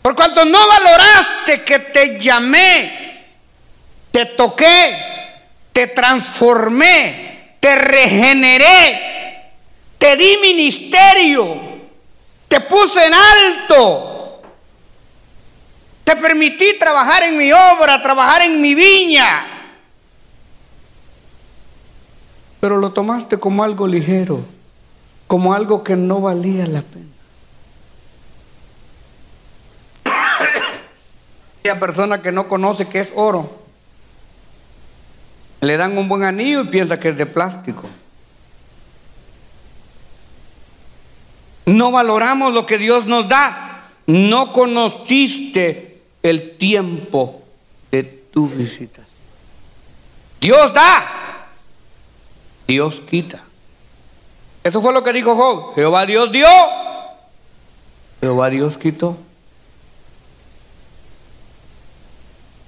Por 0.08 0.16
cuanto 0.16 0.46
no 0.46 0.66
valoraste 0.66 1.66
que 1.66 1.80
te 1.80 2.18
llamé, 2.18 3.26
te 4.10 4.26
toqué, 4.26 4.96
te 5.74 5.88
transformé, 5.88 7.58
te 7.60 7.76
regeneré, 7.76 9.51
te 9.98 10.16
di 10.16 10.38
ministerio, 10.42 11.58
te 12.48 12.62
puse 12.62 13.05
en 13.05 13.14
alto, 13.14 14.42
te 16.05 16.16
permití 16.16 16.79
trabajar 16.79 17.24
en 17.24 17.38
mi 17.38 17.51
obra, 17.51 18.01
trabajar 18.01 18.44
en 18.44 18.62
mi 18.62 18.75
viña. 18.75 19.46
Pero 22.62 22.77
lo 22.77 22.94
tomaste 22.94 23.38
como 23.38 23.62
algo 23.62 23.86
ligero, 23.90 24.40
como 25.27 25.53
algo 25.53 25.84
que 25.84 25.98
no 25.98 26.22
valía 26.22 26.66
la 26.66 26.81
pena. 26.81 27.17
Aquella 31.68 31.80
persona 31.82 32.22
que 32.22 32.32
no 32.32 32.48
conoce 32.48 32.88
que 32.88 33.01
es 33.01 33.10
oro 33.14 33.60
le 35.60 35.75
dan 35.75 35.98
un 35.98 36.08
buen 36.08 36.24
anillo 36.24 36.62
y 36.62 36.68
piensa 36.68 36.98
que 36.98 37.10
es 37.10 37.18
de 37.18 37.25
plástico. 37.25 37.84
No 41.66 41.92
valoramos 41.92 42.53
lo 42.53 42.66
que 42.66 42.77
Dios 42.77 43.06
nos 43.06 43.27
da. 43.27 43.84
No 44.06 44.53
conociste 44.53 46.03
el 46.24 46.56
tiempo 46.56 47.42
de 47.92 48.03
tu 48.03 48.48
visita. 48.48 49.01
Dios 50.40 50.74
da. 50.74 51.50
Dios 52.66 53.01
quita. 53.10 53.44
Eso 54.64 54.82
fue 54.82 54.94
lo 54.94 55.03
que 55.03 55.12
dijo 55.12 55.36
Job. 55.36 55.75
Jehová 55.75 56.06
Dios 56.06 56.32
dio. 56.32 56.48
Jehová 58.22 58.50
Dios 58.50 58.77
quitó. 58.77 59.18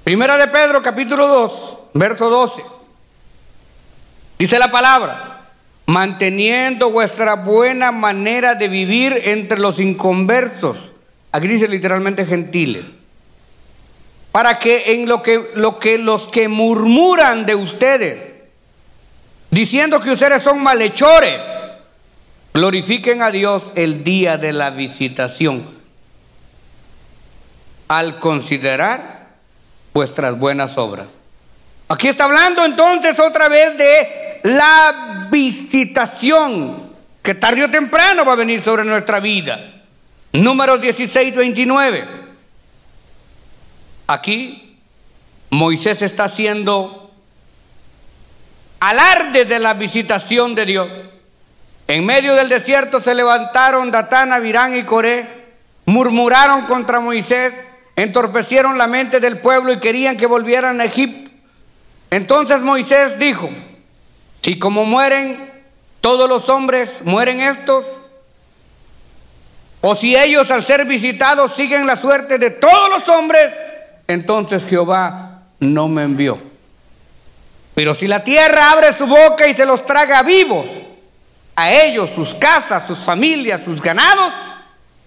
Primera 0.09 0.39
de 0.39 0.47
Pedro 0.47 0.81
capítulo 0.81 1.27
2, 1.27 1.51
verso 1.93 2.31
12. 2.31 2.63
Dice 4.39 4.57
la 4.57 4.71
palabra, 4.71 5.51
manteniendo 5.85 6.89
vuestra 6.89 7.35
buena 7.35 7.91
manera 7.91 8.55
de 8.55 8.69
vivir 8.69 9.21
entre 9.25 9.59
los 9.59 9.79
inconversos. 9.79 10.77
Aquí 11.31 11.47
dice 11.47 11.67
literalmente 11.67 12.25
gentiles. 12.25 12.85
Para 14.31 14.57
que 14.57 14.93
en 14.95 15.07
lo 15.07 15.21
que, 15.21 15.51
lo 15.53 15.77
que 15.77 15.99
los 15.99 16.27
que 16.29 16.47
murmuran 16.47 17.45
de 17.45 17.53
ustedes, 17.53 18.33
diciendo 19.51 20.01
que 20.01 20.09
ustedes 20.09 20.41
son 20.41 20.63
malhechores, 20.63 21.39
glorifiquen 22.55 23.21
a 23.21 23.29
Dios 23.29 23.61
el 23.75 24.03
día 24.03 24.39
de 24.39 24.53
la 24.53 24.71
visitación. 24.71 25.69
Al 27.89 28.17
considerar 28.17 29.18
vuestras 29.99 30.39
buenas 30.39 30.77
obras. 30.77 31.07
Aquí 31.89 32.07
está 32.07 32.23
hablando 32.23 32.63
entonces 32.63 33.19
otra 33.19 33.49
vez 33.49 33.77
de 33.77 34.39
la 34.43 35.27
visitación 35.29 36.89
que 37.21 37.35
tarde 37.35 37.65
o 37.65 37.69
temprano 37.69 38.23
va 38.23 38.31
a 38.31 38.37
venir 38.37 38.63
sobre 38.63 38.85
nuestra 38.85 39.19
vida. 39.19 39.59
Número 40.31 40.77
16, 40.77 41.35
29. 41.35 42.05
Aquí 44.07 44.77
Moisés 45.49 46.01
está 46.01 46.23
haciendo 46.25 47.11
alarde 48.79 49.43
de 49.43 49.59
la 49.59 49.73
visitación 49.73 50.55
de 50.55 50.65
Dios. 50.65 50.87
En 51.89 52.05
medio 52.05 52.35
del 52.35 52.47
desierto 52.47 53.01
se 53.01 53.13
levantaron 53.15 53.91
Datán, 53.91 54.31
Abirán 54.31 54.77
y 54.77 54.83
Coré, 54.83 55.27
murmuraron 55.87 56.67
contra 56.67 57.01
Moisés, 57.01 57.51
entorpecieron 58.03 58.77
la 58.77 58.87
mente 58.87 59.19
del 59.19 59.39
pueblo 59.39 59.73
y 59.73 59.79
querían 59.79 60.17
que 60.17 60.25
volvieran 60.25 60.79
a 60.79 60.85
Egipto. 60.85 61.29
Entonces 62.11 62.61
Moisés 62.61 63.19
dijo, 63.19 63.49
si 64.41 64.57
como 64.57 64.85
mueren 64.85 65.51
todos 66.01 66.29
los 66.29 66.49
hombres, 66.49 66.89
mueren 67.03 67.41
estos, 67.41 67.85
o 69.81 69.95
si 69.95 70.15
ellos 70.15 70.49
al 70.51 70.65
ser 70.65 70.85
visitados 70.85 71.55
siguen 71.55 71.87
la 71.87 71.97
suerte 71.97 72.37
de 72.37 72.51
todos 72.51 72.89
los 72.89 73.09
hombres, 73.09 73.51
entonces 74.07 74.63
Jehová 74.67 75.43
no 75.59 75.87
me 75.87 76.03
envió. 76.03 76.39
Pero 77.75 77.95
si 77.95 78.07
la 78.07 78.23
tierra 78.23 78.71
abre 78.71 78.97
su 78.97 79.07
boca 79.07 79.47
y 79.47 79.53
se 79.53 79.65
los 79.65 79.85
traga 79.85 80.21
vivos, 80.23 80.65
a 81.55 81.71
ellos, 81.71 82.09
sus 82.15 82.33
casas, 82.35 82.87
sus 82.87 82.99
familias, 82.99 83.61
sus 83.63 83.81
ganados, 83.81 84.33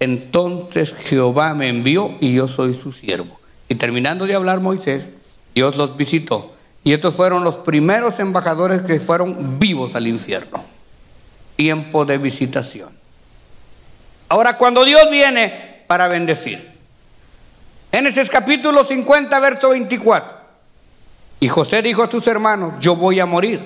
entonces 0.02 0.92
Jehová 1.04 1.54
me 1.54 1.68
envió 1.68 2.16
y 2.18 2.34
yo 2.34 2.48
soy 2.48 2.78
su 2.82 2.92
siervo. 2.92 3.38
Y 3.68 3.76
terminando 3.76 4.26
de 4.26 4.34
hablar 4.34 4.58
Moisés, 4.58 5.04
Dios 5.54 5.76
los 5.76 5.96
visitó 5.96 6.52
y 6.82 6.92
estos 6.92 7.14
fueron 7.14 7.44
los 7.44 7.58
primeros 7.58 8.18
embajadores 8.18 8.82
que 8.82 8.98
fueron 8.98 9.60
vivos 9.60 9.94
al 9.94 10.08
infierno. 10.08 10.64
Tiempo 11.54 12.04
de 12.04 12.18
visitación. 12.18 12.88
Ahora, 14.28 14.58
cuando 14.58 14.84
Dios 14.84 15.08
viene 15.08 15.84
para 15.86 16.08
bendecir. 16.08 16.72
Génesis 17.92 18.28
capítulo 18.28 18.84
50, 18.84 19.38
verso 19.38 19.68
24. 19.68 20.32
Y 21.38 21.48
José 21.48 21.80
dijo 21.80 22.02
a 22.02 22.10
sus 22.10 22.26
hermanos, 22.26 22.74
yo 22.80 22.96
voy 22.96 23.20
a 23.20 23.26
morir. 23.26 23.60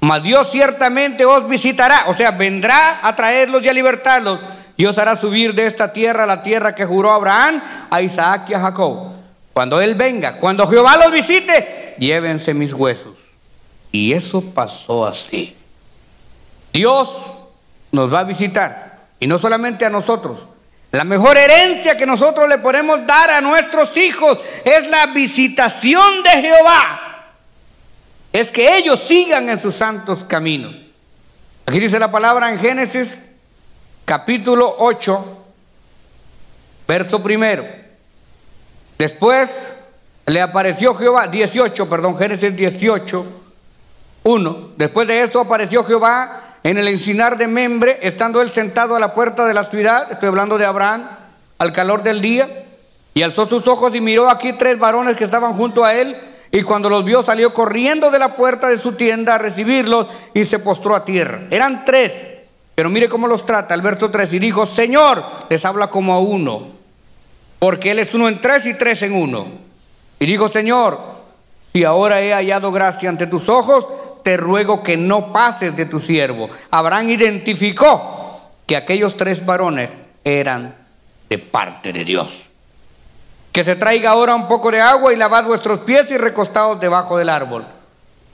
Mas 0.00 0.24
Dios 0.24 0.50
ciertamente 0.50 1.24
os 1.24 1.48
visitará, 1.48 2.06
o 2.08 2.16
sea, 2.16 2.32
vendrá 2.32 3.06
a 3.06 3.14
traerlos 3.14 3.62
y 3.62 3.68
a 3.68 3.72
libertarlos, 3.72 4.40
Dios 4.82 4.98
hará 4.98 5.16
subir 5.16 5.54
de 5.54 5.68
esta 5.68 5.92
tierra 5.92 6.26
la 6.26 6.42
tierra 6.42 6.74
que 6.74 6.84
juró 6.84 7.12
Abraham, 7.12 7.62
a 7.88 8.02
Isaac 8.02 8.46
y 8.48 8.54
a 8.54 8.60
Jacob. 8.60 9.12
Cuando 9.52 9.80
Él 9.80 9.94
venga, 9.94 10.38
cuando 10.38 10.66
Jehová 10.66 10.96
los 10.96 11.12
visite, 11.12 11.94
llévense 11.98 12.52
mis 12.52 12.72
huesos. 12.72 13.14
Y 13.92 14.12
eso 14.12 14.40
pasó 14.42 15.06
así. 15.06 15.56
Dios 16.72 17.16
nos 17.92 18.12
va 18.12 18.18
a 18.18 18.24
visitar. 18.24 18.98
Y 19.20 19.28
no 19.28 19.38
solamente 19.38 19.86
a 19.86 19.88
nosotros. 19.88 20.40
La 20.90 21.04
mejor 21.04 21.38
herencia 21.38 21.96
que 21.96 22.04
nosotros 22.04 22.48
le 22.48 22.58
podemos 22.58 23.06
dar 23.06 23.30
a 23.30 23.40
nuestros 23.40 23.96
hijos 23.96 24.36
es 24.64 24.88
la 24.88 25.06
visitación 25.14 26.24
de 26.24 26.30
Jehová. 26.30 27.28
Es 28.32 28.50
que 28.50 28.78
ellos 28.78 29.00
sigan 29.06 29.48
en 29.48 29.62
sus 29.62 29.76
santos 29.76 30.24
caminos. 30.24 30.74
Aquí 31.66 31.78
dice 31.78 32.00
la 32.00 32.10
palabra 32.10 32.50
en 32.50 32.58
Génesis 32.58 33.20
capítulo 34.04 34.74
8, 34.78 35.44
verso 36.86 37.22
primero. 37.22 37.64
Después 38.98 39.50
le 40.26 40.40
apareció 40.40 40.94
Jehová, 40.94 41.26
18, 41.26 41.88
perdón, 41.88 42.16
Génesis 42.16 42.54
18, 42.54 43.26
1. 44.24 44.68
Después 44.76 45.08
de 45.08 45.22
eso 45.22 45.40
apareció 45.40 45.84
Jehová 45.84 46.58
en 46.62 46.78
el 46.78 46.86
encinar 46.88 47.36
de 47.36 47.48
Membre, 47.48 47.98
estando 48.02 48.40
él 48.40 48.50
sentado 48.50 48.94
a 48.94 49.00
la 49.00 49.14
puerta 49.14 49.46
de 49.46 49.54
la 49.54 49.64
ciudad, 49.64 50.12
estoy 50.12 50.28
hablando 50.28 50.58
de 50.58 50.66
Abraham, 50.66 51.08
al 51.58 51.72
calor 51.72 52.02
del 52.02 52.20
día, 52.20 52.66
y 53.14 53.22
alzó 53.22 53.48
sus 53.48 53.66
ojos 53.66 53.94
y 53.94 54.00
miró 54.00 54.30
aquí 54.30 54.52
tres 54.52 54.78
varones 54.78 55.16
que 55.16 55.24
estaban 55.24 55.54
junto 55.54 55.84
a 55.84 55.94
él, 55.94 56.16
y 56.52 56.62
cuando 56.62 56.88
los 56.88 57.04
vio 57.04 57.22
salió 57.22 57.52
corriendo 57.52 58.10
de 58.10 58.18
la 58.18 58.36
puerta 58.36 58.68
de 58.68 58.78
su 58.78 58.92
tienda 58.92 59.34
a 59.34 59.38
recibirlos 59.38 60.06
y 60.34 60.44
se 60.44 60.58
postró 60.58 60.94
a 60.94 61.04
tierra. 61.04 61.40
Eran 61.50 61.84
tres, 61.84 62.12
pero 62.74 62.90
mire 62.90 63.08
cómo 63.08 63.26
los 63.26 63.44
trata 63.44 63.74
el 63.74 63.82
verso 63.82 64.10
3 64.10 64.32
y 64.32 64.38
dijo, 64.38 64.66
Señor, 64.66 65.22
les 65.48 65.64
habla 65.64 65.88
como 65.88 66.14
a 66.14 66.20
uno, 66.20 66.68
porque 67.58 67.90
Él 67.90 67.98
es 67.98 68.14
uno 68.14 68.28
en 68.28 68.40
tres 68.40 68.66
y 68.66 68.74
tres 68.74 69.02
en 69.02 69.14
uno. 69.14 69.46
Y 70.18 70.26
dijo, 70.26 70.48
Señor, 70.48 70.98
si 71.72 71.84
ahora 71.84 72.20
he 72.22 72.32
hallado 72.32 72.72
gracia 72.72 73.08
ante 73.08 73.26
tus 73.26 73.48
ojos, 73.48 73.86
te 74.22 74.36
ruego 74.36 74.82
que 74.82 74.96
no 74.96 75.32
pases 75.32 75.76
de 75.76 75.86
tu 75.86 76.00
siervo. 76.00 76.48
Abraham 76.70 77.10
identificó 77.10 78.50
que 78.66 78.76
aquellos 78.76 79.16
tres 79.16 79.44
varones 79.44 79.90
eran 80.24 80.74
de 81.28 81.38
parte 81.38 81.92
de 81.92 82.04
Dios. 82.04 82.42
Que 83.52 83.64
se 83.64 83.76
traiga 83.76 84.10
ahora 84.10 84.34
un 84.34 84.48
poco 84.48 84.70
de 84.70 84.80
agua 84.80 85.12
y 85.12 85.16
lavad 85.16 85.44
vuestros 85.44 85.80
pies 85.80 86.10
y 86.10 86.16
recostados 86.16 86.80
debajo 86.80 87.18
del 87.18 87.28
árbol. 87.28 87.64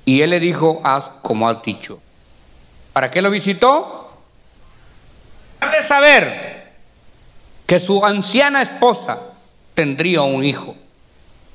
Y 0.05 0.23
él 0.23 0.31
le 0.31 0.41
dijo, 0.41 0.81
haz 0.85 1.05
como 1.23 1.49
has 1.49 1.63
dicho. 1.63 1.99
¿Para 2.93 3.11
qué 3.11 3.21
lo 3.21 3.31
visitó? 3.31 4.08
Para 5.59 5.87
saber 5.87 6.73
que 7.67 7.81
su 7.81 8.05
anciana 8.05 8.63
esposa 8.63 9.19
tendría 9.75 10.23
un 10.23 10.45
hijo. 10.45 10.77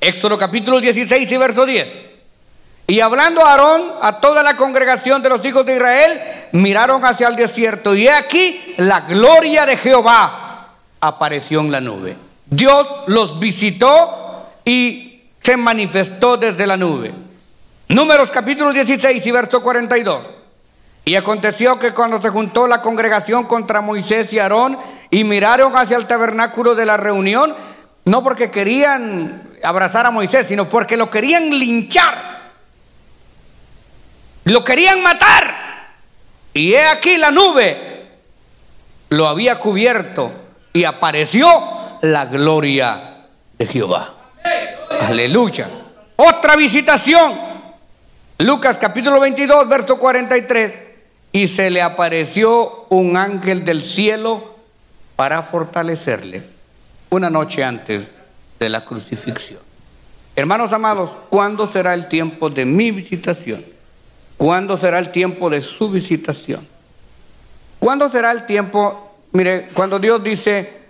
Éxodo 0.00 0.38
capítulo 0.38 0.80
16 0.80 1.30
y 1.30 1.36
verso 1.36 1.64
10. 1.66 1.88
Y 2.86 3.00
hablando 3.00 3.44
Aarón 3.44 3.92
a 4.02 4.20
toda 4.20 4.42
la 4.42 4.56
congregación 4.56 5.22
de 5.22 5.30
los 5.30 5.44
hijos 5.44 5.64
de 5.64 5.76
Israel, 5.76 6.20
miraron 6.52 7.04
hacia 7.04 7.28
el 7.28 7.36
desierto 7.36 7.94
y 7.94 8.08
aquí 8.08 8.74
la 8.76 9.00
gloria 9.00 9.64
de 9.64 9.76
Jehová 9.78 10.68
apareció 11.00 11.60
en 11.60 11.72
la 11.72 11.80
nube. 11.80 12.16
Dios 12.44 12.86
los 13.06 13.40
visitó 13.40 14.50
y 14.64 15.22
se 15.40 15.56
manifestó 15.56 16.36
desde 16.36 16.66
la 16.66 16.76
nube. 16.76 17.12
Números 17.88 18.30
capítulo 18.30 18.72
16 18.72 19.26
y 19.26 19.30
verso 19.30 19.62
42. 19.62 20.33
Y 21.04 21.16
aconteció 21.16 21.78
que 21.78 21.92
cuando 21.92 22.20
se 22.20 22.30
juntó 22.30 22.66
la 22.66 22.80
congregación 22.80 23.44
contra 23.44 23.80
Moisés 23.80 24.32
y 24.32 24.38
Aarón 24.38 24.78
y 25.10 25.24
miraron 25.24 25.76
hacia 25.76 25.96
el 25.96 26.06
tabernáculo 26.06 26.74
de 26.74 26.86
la 26.86 26.96
reunión, 26.96 27.54
no 28.06 28.22
porque 28.22 28.50
querían 28.50 29.42
abrazar 29.62 30.06
a 30.06 30.10
Moisés, 30.10 30.46
sino 30.48 30.68
porque 30.68 30.96
lo 30.96 31.10
querían 31.10 31.50
linchar. 31.50 32.34
Lo 34.44 34.64
querían 34.64 35.02
matar. 35.02 35.54
Y 36.54 36.72
he 36.72 36.86
aquí 36.86 37.16
la 37.16 37.30
nube 37.30 37.94
lo 39.10 39.28
había 39.28 39.58
cubierto 39.58 40.32
y 40.72 40.84
apareció 40.84 41.98
la 42.02 42.26
gloria 42.26 43.26
de 43.56 43.66
Jehová. 43.66 44.14
Aleluya. 45.00 45.68
Otra 46.16 46.56
visitación. 46.56 47.38
Lucas 48.38 48.76
capítulo 48.80 49.20
22, 49.20 49.68
verso 49.68 49.98
43. 49.98 50.83
Y 51.34 51.48
se 51.48 51.68
le 51.68 51.82
apareció 51.82 52.86
un 52.90 53.16
ángel 53.16 53.64
del 53.64 53.82
cielo 53.82 54.54
para 55.16 55.42
fortalecerle 55.42 56.44
una 57.10 57.28
noche 57.28 57.64
antes 57.64 58.04
de 58.60 58.68
la 58.68 58.84
crucifixión. 58.84 59.58
Hermanos 60.36 60.72
amados, 60.72 61.10
¿cuándo 61.30 61.66
será 61.66 61.92
el 61.92 62.06
tiempo 62.06 62.50
de 62.50 62.64
mi 62.64 62.92
visitación? 62.92 63.64
¿Cuándo 64.36 64.78
será 64.78 65.00
el 65.00 65.10
tiempo 65.10 65.50
de 65.50 65.60
su 65.60 65.90
visitación? 65.90 66.64
¿Cuándo 67.80 68.08
será 68.10 68.30
el 68.30 68.46
tiempo? 68.46 69.16
Mire, 69.32 69.70
cuando 69.74 69.98
Dios 69.98 70.22
dice, 70.22 70.82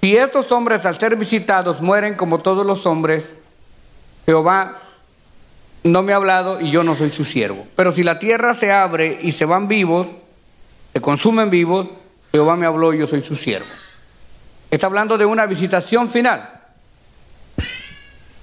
si 0.00 0.16
estos 0.16 0.52
hombres 0.52 0.86
al 0.86 0.96
ser 0.96 1.16
visitados 1.16 1.80
mueren 1.80 2.14
como 2.14 2.38
todos 2.38 2.64
los 2.64 2.86
hombres, 2.86 3.24
Jehová 4.26 4.76
no 5.86 6.02
me 6.02 6.12
ha 6.12 6.16
hablado 6.16 6.60
y 6.60 6.70
yo 6.70 6.82
no 6.82 6.96
soy 6.96 7.10
su 7.10 7.24
siervo. 7.24 7.66
Pero 7.76 7.94
si 7.94 8.02
la 8.02 8.18
tierra 8.18 8.54
se 8.54 8.72
abre 8.72 9.18
y 9.22 9.32
se 9.32 9.44
van 9.44 9.68
vivos, 9.68 10.06
se 10.92 11.00
consumen 11.00 11.50
vivos, 11.50 11.88
Jehová 12.32 12.56
me 12.56 12.66
habló 12.66 12.92
y 12.92 12.98
yo 12.98 13.06
soy 13.06 13.22
su 13.22 13.36
siervo. 13.36 13.66
Está 14.70 14.86
hablando 14.86 15.16
de 15.16 15.24
una 15.24 15.46
visitación 15.46 16.10
final. 16.10 16.60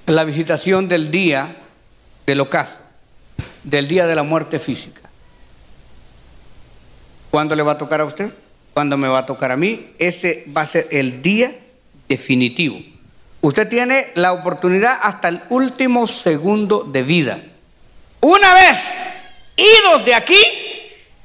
La 0.05 0.23
visitación 0.23 0.87
del 0.87 1.11
día 1.11 1.57
del 2.25 2.41
ocaso, 2.41 2.75
del 3.63 3.87
día 3.87 4.05
de 4.05 4.15
la 4.15 4.23
muerte 4.23 4.59
física. 4.59 5.01
¿Cuándo 7.31 7.55
le 7.55 7.63
va 7.63 7.73
a 7.73 7.77
tocar 7.77 8.01
a 8.01 8.05
usted? 8.05 8.31
cuando 8.73 8.97
me 8.97 9.07
va 9.07 9.19
a 9.19 9.25
tocar 9.25 9.51
a 9.51 9.57
mí, 9.57 9.91
ese 9.99 10.45
va 10.55 10.61
a 10.61 10.67
ser 10.67 10.87
el 10.91 11.21
día 11.21 11.55
definitivo. 12.09 12.79
Usted 13.43 13.67
tiene 13.67 14.07
la 14.15 14.31
oportunidad 14.31 14.97
hasta 15.01 15.27
el 15.27 15.41
último 15.49 16.07
segundo 16.07 16.85
de 16.85 17.03
vida. 17.03 17.39
Una 18.21 18.53
vez 18.53 18.77
idos 19.57 20.05
de 20.05 20.15
aquí, 20.15 20.41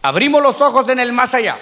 abrimos 0.02 0.42
los 0.42 0.61
ojos 0.61 0.88
en 0.88 0.98
el 0.98 1.12
más 1.12 1.33
allá 1.35 1.57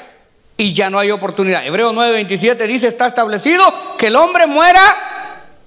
y 0.56 0.72
ya 0.72 0.88
no 0.88 0.98
hay 0.98 1.10
oportunidad. 1.10 1.66
Hebreo 1.66 1.92
9:27 1.92 2.66
dice, 2.66 2.88
está 2.88 3.08
establecido 3.08 3.62
que 3.98 4.06
el 4.06 4.16
hombre 4.16 4.46
muera 4.46 4.80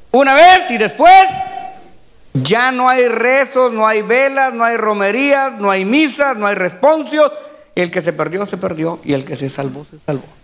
una 0.10 0.34
vez 0.34 0.72
y 0.72 0.80
después 0.80 1.30
ya 2.34 2.72
no 2.72 2.90
hay 2.90 3.08
rezos, 3.08 3.72
no 3.72 3.86
hay 3.86 4.02
velas, 4.02 4.56
no 4.56 4.64
hay 4.64 4.76
romerías, 4.76 5.52
no 5.52 5.70
hay 5.70 5.86
misas, 5.86 6.36
no 6.36 6.48
hay 6.48 6.56
responsios, 6.56 7.32
el 7.76 7.92
que 7.92 8.02
se 8.02 8.12
perdió, 8.12 8.48
se 8.48 8.58
perdió. 8.58 9.00
Y 9.04 9.14
el 9.14 9.24
que 9.24 9.38
se 9.38 9.52
salvó, 9.52 9.86
se 9.92 10.00
salvó. 10.04 10.39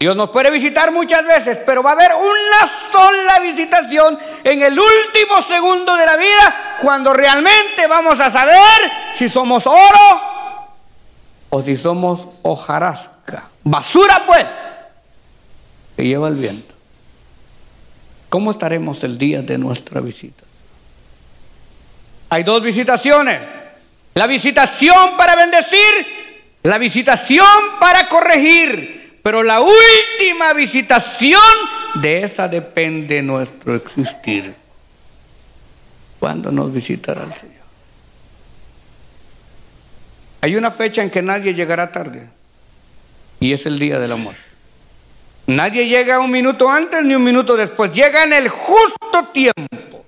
Dios 0.00 0.16
nos 0.16 0.30
puede 0.30 0.50
visitar 0.50 0.90
muchas 0.92 1.26
veces, 1.26 1.58
pero 1.66 1.82
va 1.82 1.90
a 1.90 1.92
haber 1.92 2.12
una 2.14 2.72
sola 2.90 3.38
visitación 3.40 4.18
en 4.42 4.62
el 4.62 4.72
último 4.72 5.42
segundo 5.46 5.94
de 5.94 6.06
la 6.06 6.16
vida, 6.16 6.78
cuando 6.80 7.12
realmente 7.12 7.86
vamos 7.86 8.18
a 8.18 8.32
saber 8.32 8.56
si 9.14 9.28
somos 9.28 9.66
oro 9.66 10.20
o 11.50 11.62
si 11.62 11.76
somos 11.76 12.34
hojarasca. 12.40 13.50
Basura 13.62 14.22
pues, 14.26 14.46
que 15.98 16.06
lleva 16.06 16.28
el 16.28 16.36
viento. 16.36 16.74
¿Cómo 18.30 18.52
estaremos 18.52 19.04
el 19.04 19.18
día 19.18 19.42
de 19.42 19.58
nuestra 19.58 20.00
visita? 20.00 20.44
Hay 22.30 22.42
dos 22.42 22.62
visitaciones. 22.62 23.38
La 24.14 24.26
visitación 24.26 25.18
para 25.18 25.36
bendecir, 25.36 26.56
la 26.62 26.78
visitación 26.78 27.46
para 27.78 28.08
corregir, 28.08 28.99
pero 29.22 29.42
la 29.42 29.60
última 29.60 30.52
visitación, 30.52 31.40
de 31.94 32.22
esa 32.22 32.48
depende 32.48 33.22
nuestro 33.22 33.74
existir. 33.74 34.54
¿Cuándo 36.18 36.52
nos 36.52 36.72
visitará 36.72 37.24
el 37.24 37.32
Señor? 37.32 37.60
Hay 40.42 40.56
una 40.56 40.70
fecha 40.70 41.02
en 41.02 41.10
que 41.10 41.22
nadie 41.22 41.54
llegará 41.54 41.90
tarde 41.92 42.28
y 43.40 43.52
es 43.52 43.66
el 43.66 43.78
día 43.78 43.98
del 43.98 44.12
amor. 44.12 44.34
Nadie 45.46 45.88
llega 45.88 46.20
un 46.20 46.30
minuto 46.30 46.68
antes 46.68 47.02
ni 47.02 47.14
un 47.14 47.24
minuto 47.24 47.56
después, 47.56 47.90
llega 47.92 48.22
en 48.22 48.32
el 48.32 48.48
justo 48.48 49.28
tiempo. 49.32 50.04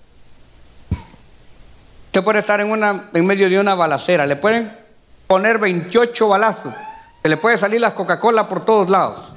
Usted 2.06 2.22
puede 2.22 2.40
estar 2.40 2.60
en, 2.60 2.70
una, 2.70 3.08
en 3.12 3.26
medio 3.26 3.48
de 3.48 3.58
una 3.58 3.74
balacera, 3.74 4.26
le 4.26 4.36
pueden 4.36 4.70
poner 5.26 5.58
28 5.58 6.28
balazos, 6.28 6.74
se 7.22 7.28
le 7.28 7.36
puede 7.36 7.56
salir 7.56 7.80
las 7.80 7.92
Coca-Cola 7.92 8.48
por 8.48 8.64
todos 8.64 8.90
lados. 8.90 9.32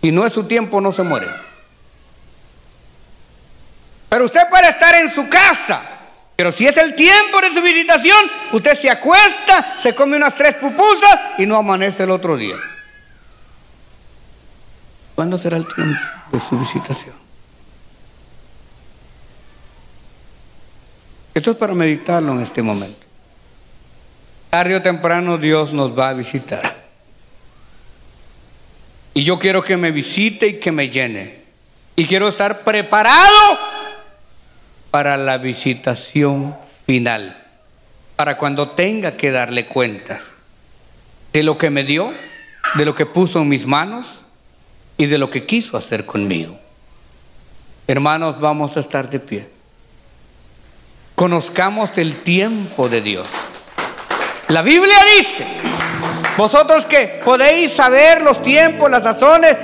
Y 0.00 0.12
no 0.12 0.24
es 0.24 0.32
su 0.32 0.44
tiempo, 0.44 0.80
no 0.80 0.92
se 0.92 1.02
muere. 1.02 1.26
Pero 4.08 4.26
usted 4.26 4.48
puede 4.48 4.68
estar 4.68 4.94
en 4.94 5.12
su 5.12 5.28
casa, 5.28 5.82
pero 6.36 6.52
si 6.52 6.66
es 6.66 6.76
el 6.76 6.94
tiempo 6.94 7.40
de 7.40 7.52
su 7.52 7.60
visitación, 7.60 8.30
usted 8.52 8.78
se 8.78 8.88
acuesta, 8.88 9.78
se 9.82 9.94
come 9.94 10.16
unas 10.16 10.36
tres 10.36 10.54
pupusas 10.56 11.18
y 11.38 11.46
no 11.46 11.56
amanece 11.56 12.04
el 12.04 12.10
otro 12.10 12.36
día. 12.36 12.54
¿Cuándo 15.16 15.38
será 15.38 15.56
el 15.56 15.66
tiempo 15.66 16.00
de 16.30 16.40
su 16.40 16.58
visitación? 16.58 17.14
Esto 21.34 21.50
es 21.50 21.56
para 21.56 21.74
meditarlo 21.74 22.32
en 22.32 22.42
este 22.42 22.62
momento. 22.62 23.04
Tarde 24.54 24.76
o 24.76 24.82
temprano 24.82 25.36
Dios 25.36 25.72
nos 25.72 25.98
va 25.98 26.10
a 26.10 26.12
visitar. 26.12 26.62
Y 29.12 29.24
yo 29.24 29.40
quiero 29.40 29.64
que 29.64 29.76
me 29.76 29.90
visite 29.90 30.46
y 30.46 30.60
que 30.60 30.70
me 30.70 30.90
llene. 30.90 31.40
Y 31.96 32.06
quiero 32.06 32.28
estar 32.28 32.62
preparado 32.62 33.58
para 34.92 35.16
la 35.16 35.38
visitación 35.38 36.56
final. 36.86 37.36
Para 38.14 38.38
cuando 38.38 38.68
tenga 38.68 39.16
que 39.16 39.32
darle 39.32 39.66
cuentas 39.66 40.22
de 41.32 41.42
lo 41.42 41.58
que 41.58 41.70
me 41.70 41.82
dio, 41.82 42.12
de 42.74 42.84
lo 42.84 42.94
que 42.94 43.06
puso 43.06 43.40
en 43.40 43.48
mis 43.48 43.66
manos 43.66 44.06
y 44.96 45.06
de 45.06 45.18
lo 45.18 45.30
que 45.30 45.46
quiso 45.46 45.76
hacer 45.76 46.06
conmigo. 46.06 46.56
Hermanos, 47.88 48.38
vamos 48.38 48.76
a 48.76 48.80
estar 48.82 49.10
de 49.10 49.18
pie. 49.18 49.48
Conozcamos 51.16 51.98
el 51.98 52.14
tiempo 52.22 52.88
de 52.88 53.00
Dios. 53.00 53.26
La 54.48 54.62
Biblia 54.62 54.96
dice, 55.18 55.46
vosotros 56.36 56.84
que 56.84 57.20
podéis 57.24 57.72
saber 57.72 58.20
los 58.22 58.42
tiempos, 58.42 58.90
las 58.90 59.02
razones, 59.02 59.56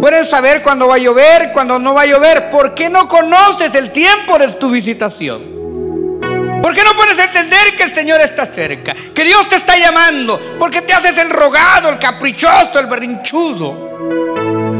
pueden 0.00 0.26
saber 0.26 0.62
cuándo 0.62 0.88
va 0.88 0.96
a 0.96 0.98
llover, 0.98 1.52
cuándo 1.52 1.78
no 1.78 1.94
va 1.94 2.02
a 2.02 2.06
llover, 2.06 2.50
¿por 2.50 2.74
qué 2.74 2.88
no 2.88 3.08
conoces 3.08 3.74
el 3.74 3.90
tiempo 3.90 4.38
de 4.38 4.48
tu 4.54 4.70
visitación? 4.70 5.56
¿Por 6.60 6.74
qué 6.74 6.82
no 6.82 6.94
puedes 6.96 7.16
entender 7.16 7.76
que 7.76 7.84
el 7.84 7.94
Señor 7.94 8.20
está 8.20 8.46
cerca? 8.46 8.92
Que 9.14 9.22
Dios 9.22 9.48
te 9.48 9.54
está 9.54 9.78
llamando. 9.78 10.40
¿Por 10.58 10.68
qué 10.70 10.82
te 10.82 10.92
haces 10.92 11.16
el 11.16 11.30
rogado, 11.30 11.88
el 11.88 11.98
caprichoso, 12.00 12.80
el 12.80 12.86
berrinchudo? 12.86 13.98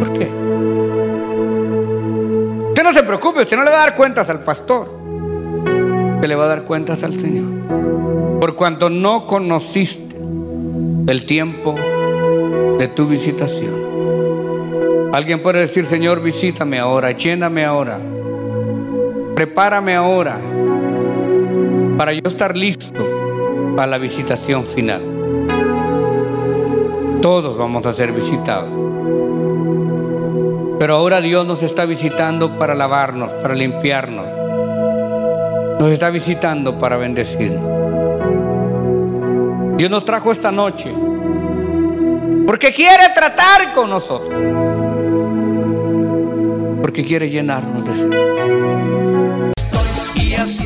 ¿Por 0.01 0.19
qué? 0.19 0.29
Usted 2.71 2.83
no 2.83 2.93
se 2.93 3.05
preocupe, 3.05 3.43
usted 3.43 3.57
no 3.57 3.63
le 3.63 3.71
va 3.71 3.77
a 3.77 3.81
dar 3.81 3.95
cuentas 3.95 4.29
al 4.29 4.41
pastor. 4.41 4.89
Usted 6.17 6.27
le 6.27 6.35
va 6.35 6.45
a 6.47 6.49
dar 6.49 6.63
cuentas 6.65 7.05
al 7.05 7.13
Señor. 7.21 8.16
Por 8.41 8.55
cuanto 8.55 8.91
no 8.91 9.27
conociste 9.27 10.17
el 11.09 11.27
tiempo 11.27 11.75
de 12.79 12.89
tu 12.89 13.07
visitación. 13.07 13.75
Alguien 15.13 15.41
puede 15.41 15.61
decir, 15.61 15.87
Señor, 15.87 16.21
visítame 16.21 16.79
ahora, 16.79 17.13
lléname 17.13 17.65
ahora, 17.65 17.99
prepárame 19.35 19.95
ahora 19.95 20.39
para 21.97 22.13
yo 22.13 22.21
estar 22.29 22.57
listo 22.57 22.87
para 23.75 23.87
la 23.87 23.99
visitación 23.99 24.65
final. 24.65 25.01
Todos 27.23 27.57
vamos 27.57 27.87
a 27.87 27.95
ser 27.95 28.13
visitados. 28.13 28.69
Pero 30.79 30.97
ahora 30.97 31.21
Dios 31.21 31.47
nos 31.47 31.63
está 31.63 31.87
visitando 31.87 32.59
para 32.59 32.75
lavarnos, 32.75 33.31
para 33.43 33.55
limpiarnos. 33.55 34.27
Nos 35.81 35.91
está 35.91 36.11
visitando 36.11 36.79
para 36.79 36.97
bendecirnos. 36.97 37.76
Dios 39.77 39.91
nos 39.91 40.05
trajo 40.05 40.33
esta 40.33 40.51
noche 40.51 40.93
porque 42.47 42.73
quiere 42.73 43.09
tratar 43.15 43.75
con 43.75 43.91
nosotros. 43.91 44.33
Porque 46.81 47.05
quiere 47.05 47.29
llenarnos 47.29 47.85
de 47.85 47.95
sí. 50.47 50.66